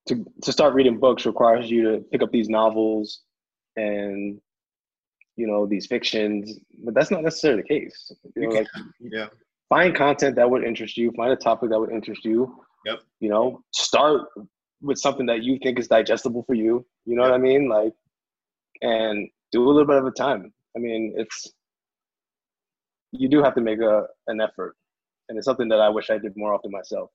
[0.08, 3.20] to to start reading books requires you to pick up these novels
[3.76, 4.40] and
[5.36, 8.66] you know these fictions but that's not necessarily the case you know, like,
[9.00, 9.26] yeah
[9.68, 12.52] find content that would interest you find a topic that would interest you
[12.84, 14.22] yep you know start
[14.82, 17.30] with something that you think is digestible for you you know yep.
[17.30, 17.92] what i mean like
[18.82, 21.52] and do a little bit of a time i mean it's
[23.12, 24.76] you do have to make a an effort
[25.28, 27.10] and it's something that i wish i did more often myself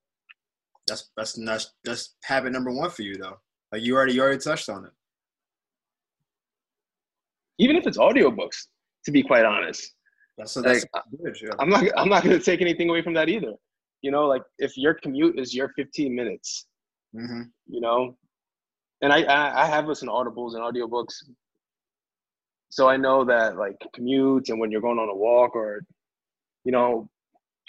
[0.88, 3.38] that's that's that's, that's habit number one for you though
[3.72, 4.92] like you already you already touched on it
[7.58, 8.68] even if it's audiobooks,
[9.06, 9.94] to be quite honest.
[10.38, 11.50] That's, that's like, good, yeah.
[11.60, 13.54] I'm not I'm not gonna take anything away from that either.
[14.02, 16.68] You know, like if your commute is your 15 minutes,
[17.16, 17.44] mm-hmm.
[17.68, 18.18] you know,
[19.02, 21.14] and I, I I have listened to audibles and audiobooks,
[22.76, 25.86] so I know that like commutes and when you're going on a walk or,
[26.66, 27.10] you know,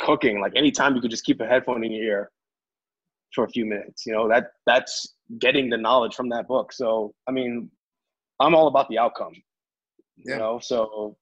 [0.01, 2.31] cooking, like anytime you could just keep a headphone in your ear
[3.33, 4.05] for a few minutes.
[4.05, 6.73] You know that that's getting the knowledge from that book.
[6.73, 7.71] So I mean,
[8.41, 9.35] I'm all about the outcome.
[10.17, 10.33] yeah.
[10.35, 11.17] You know, so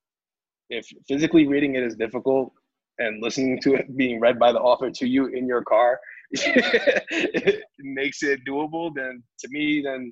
[0.70, 2.54] if physically reading it is difficult
[2.98, 7.62] and listening to it being read by the author to you in your car it
[7.80, 10.10] makes it doable, then to me, then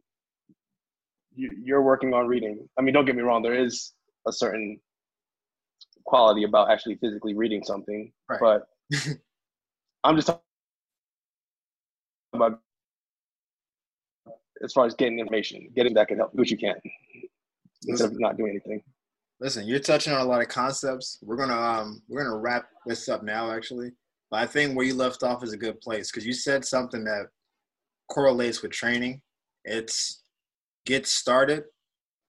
[1.35, 2.69] you, you're working on reading.
[2.79, 3.93] I mean, don't get me wrong, there is
[4.27, 4.79] a certain
[6.05, 8.13] quality about actually physically reading something.
[8.29, 8.41] Right.
[8.41, 8.67] But
[10.05, 10.43] I'm just talking
[12.33, 12.61] about
[14.63, 16.75] as far as getting information, getting that can help, which you can,
[17.87, 18.83] instead of not doing anything.
[19.41, 21.19] Listen, you're touching on a lot of concepts.
[21.23, 23.91] We're gonna um we're gonna wrap this up now actually.
[24.31, 27.05] But I think where you left off is a good place because you said something
[27.05, 27.27] that
[28.09, 29.21] correlates with training.
[29.65, 30.22] It's
[30.87, 31.65] get started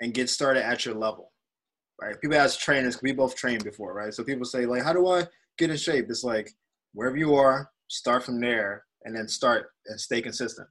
[0.01, 1.31] and get started at your level.
[2.01, 2.19] Right?
[2.19, 4.13] People ask trainers, we both trained before, right?
[4.13, 5.25] So people say, like, how do I
[5.57, 6.05] get in shape?
[6.09, 6.51] It's like
[6.93, 10.67] wherever you are, start from there and then start and stay consistent.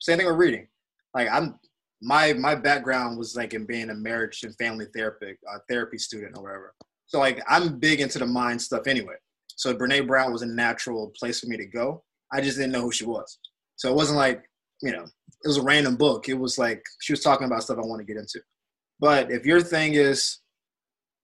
[0.00, 0.68] Same thing with reading.
[1.14, 1.58] Like I'm
[2.02, 6.36] my my background was like in being a marriage and family therapy uh, therapy student
[6.36, 6.74] or whatever.
[7.06, 9.14] So like I'm big into the mind stuff anyway.
[9.56, 12.04] So Brene Brown was a natural place for me to go.
[12.32, 13.38] I just didn't know who she was.
[13.76, 14.47] So it wasn't like,
[14.82, 16.28] you know, it was a random book.
[16.28, 18.40] It was like she was talking about stuff I want to get into.
[19.00, 20.40] But if your thing is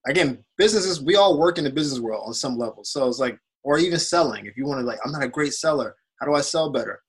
[0.07, 2.83] again, businesses, we all work in the business world on some level.
[2.83, 4.45] So it's like, or even selling.
[4.45, 5.95] If you want to like, I'm not a great seller.
[6.19, 7.01] How do I sell better?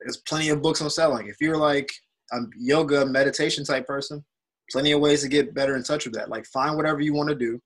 [0.00, 1.28] There's plenty of books on selling.
[1.28, 1.90] If you're like
[2.32, 4.24] a yoga meditation type person,
[4.70, 6.30] plenty of ways to get better in touch with that.
[6.30, 7.60] Like find whatever you want to do.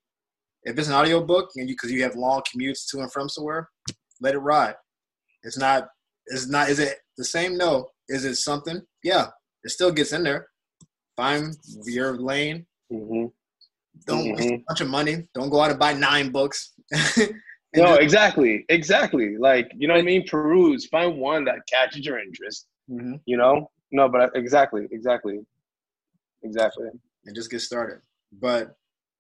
[0.64, 3.28] If it's an audio book and you because you have long commutes to and from
[3.28, 3.68] somewhere,
[4.20, 4.74] let it ride.
[5.42, 5.88] It's not
[6.26, 7.58] it's not is it the same?
[7.58, 7.88] No.
[8.08, 8.80] Is it something?
[9.02, 9.28] Yeah.
[9.62, 10.48] It still gets in there.
[11.16, 11.54] Find
[11.86, 12.66] your lane.
[12.92, 13.26] Mm-hmm.
[14.06, 15.28] Don't waste a bunch of money.
[15.34, 16.72] Don't go out and buy nine books.
[17.76, 19.36] No, just- exactly, exactly.
[19.36, 20.24] Like you know what I mean.
[20.28, 22.68] Peruse, find one that catches your interest.
[22.88, 23.18] Mhm.
[23.26, 25.40] You know, no, but exactly, exactly,
[26.42, 26.86] exactly.
[27.26, 28.00] and just get started.
[28.40, 28.76] But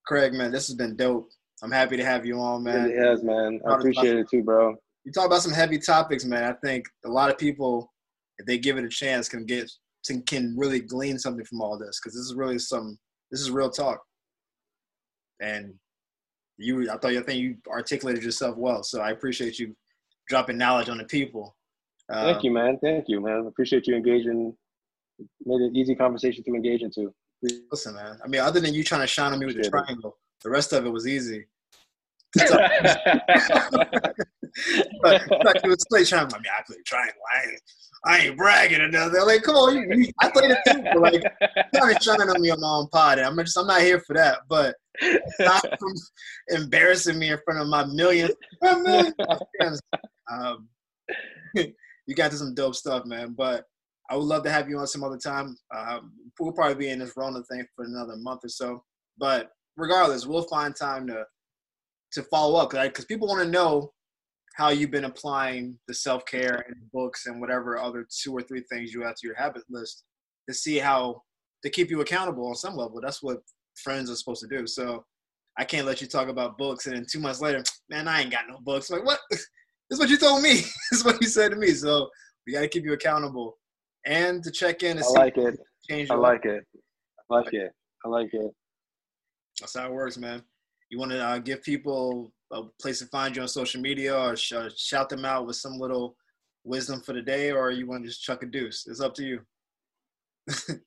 [0.06, 1.30] Craig, man, this has been dope.
[1.62, 2.90] I'm happy to have you on, man.
[2.90, 3.60] It has, man.
[3.68, 4.76] I appreciate it too, bro.
[5.04, 6.44] You talk about some heavy topics, man.
[6.44, 7.92] I think a lot of people,
[8.38, 9.70] if they give it a chance, can get
[10.26, 12.98] can- really glean something from all this because this is really some
[13.30, 14.00] this is real talk.
[15.40, 15.74] And
[16.58, 19.74] you, I thought you I think you articulated yourself well, so I appreciate you
[20.28, 21.56] dropping knowledge on the people.
[22.10, 22.78] Uh, Thank you, man.
[22.82, 23.46] Thank you, man.
[23.46, 24.54] Appreciate you engaging.
[25.44, 27.12] Made it easy conversation to engage into.
[27.70, 28.18] Listen, man.
[28.24, 29.70] I mean, other than you trying to shine on me with the it.
[29.70, 31.46] triangle, the rest of it was easy.
[35.02, 36.36] But like, you was play triangle.
[36.36, 37.20] I mean, I play triangle.
[37.32, 37.60] I ain't,
[38.06, 39.26] I ain't bragging or nothing.
[39.26, 41.00] Like, come on, you, you, I played it too.
[41.00, 41.22] Like,
[41.74, 43.18] trying to shine on me on my own pod.
[43.18, 44.40] I'm just, I'm not here for that.
[44.48, 44.74] But
[45.40, 45.94] stop from
[46.48, 49.80] embarrassing me in front of my millions, my fans.
[50.30, 50.68] Um,
[51.54, 53.34] you got to some dope stuff, man.
[53.36, 53.64] But
[54.10, 55.56] I would love to have you on some other time.
[55.74, 58.84] Um, we'll probably be in this Rona thing for another month or so.
[59.16, 61.24] But regardless, we'll find time to
[62.12, 63.92] to follow up because people want to know
[64.54, 68.62] how you've been applying the self care and books and whatever other two or three
[68.70, 70.04] things you add to your habit list
[70.48, 71.20] to see how
[71.64, 73.00] to keep you accountable on some level.
[73.02, 73.38] That's what
[73.82, 74.66] friends are supposed to do.
[74.66, 75.04] So
[75.58, 78.30] I can't let you talk about books and then two months later, man, I ain't
[78.30, 78.90] got no books.
[78.90, 79.20] Like what?
[79.30, 79.48] this
[79.90, 80.54] is what you told me.
[80.54, 81.68] this is what you said to me.
[81.68, 82.08] So
[82.46, 83.58] we got to keep you accountable
[84.06, 85.58] and to check in and I see like it.
[85.90, 86.10] change.
[86.10, 86.64] I like it.
[87.30, 87.72] I like it.
[88.04, 88.50] I like it.
[89.60, 90.42] That's how it works, man.
[90.90, 94.36] You want to uh, give people a place to find you on social media or
[94.36, 96.16] sh- uh, shout them out with some little
[96.64, 98.86] wisdom for the day, or you want to just chuck a deuce?
[98.86, 99.40] It's up to you.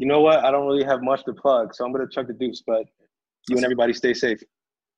[0.00, 0.42] You know what?
[0.46, 2.62] I don't really have much to plug, so I'm gonna chuck the deuce.
[2.66, 2.86] But
[3.50, 4.42] you and everybody stay safe.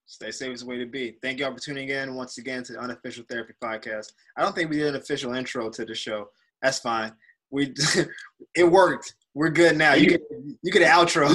[0.07, 1.17] Stay safe is the way to be.
[1.21, 4.13] Thank y'all for tuning in once again to the Unofficial Therapy Podcast.
[4.37, 6.29] I don't think we did an official intro to the show.
[6.63, 7.15] That's fine.
[7.51, 7.75] We
[8.55, 9.17] it worked.
[9.35, 9.95] We're good now.
[9.95, 10.23] You get
[10.63, 11.35] you get an outro.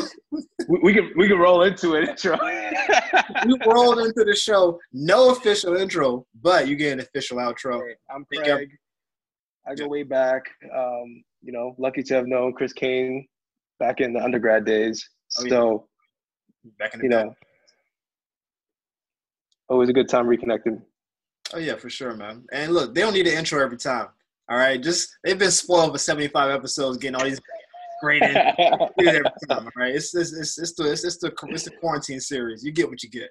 [0.68, 2.10] We, we can we can roll into it.
[2.10, 2.38] Intro.
[3.46, 4.80] we rolled into the show.
[4.94, 7.82] No official intro, but you get an official outro.
[8.14, 8.54] I'm Thank you.
[8.54, 8.70] Craig.
[9.68, 10.44] I go way back.
[10.76, 13.28] Um, you know, lucky to have known Chris Kane
[13.80, 15.08] back in the undergrad days.
[15.40, 15.50] Oh, yeah.
[15.50, 15.88] So
[16.80, 17.24] Back in the you day.
[17.24, 17.36] know,
[19.70, 20.82] always a good time reconnecting.
[21.54, 22.46] Oh yeah, for sure, man.
[22.52, 24.08] And look, they don't need an intro every time.
[24.50, 27.40] All right, just they've been spoiled for seventy five episodes, getting all these
[28.02, 29.70] great intros every time.
[29.76, 32.64] Right, it's it's it's, it's the it's, it's the it's the quarantine series.
[32.64, 33.30] You get what you get.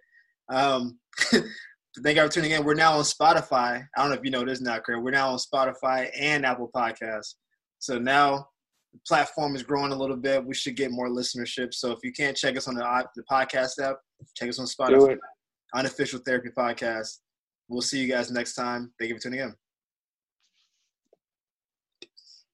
[0.48, 0.98] Um,
[1.32, 2.64] thank you for tuning in.
[2.64, 3.84] We're now on Spotify.
[3.96, 5.02] I don't know if you know this now, Craig.
[5.02, 7.34] We're now on Spotify and Apple Podcasts.
[7.78, 8.48] So now
[8.92, 10.44] the platform is growing a little bit.
[10.44, 11.74] We should get more listenership.
[11.74, 13.96] So if you can't check us on the the podcast app,
[14.34, 15.16] check us on Spotify.
[15.74, 17.18] Unofficial Therapy Podcast.
[17.68, 18.92] We'll see you guys next time.
[18.98, 19.54] Thank you for tuning in.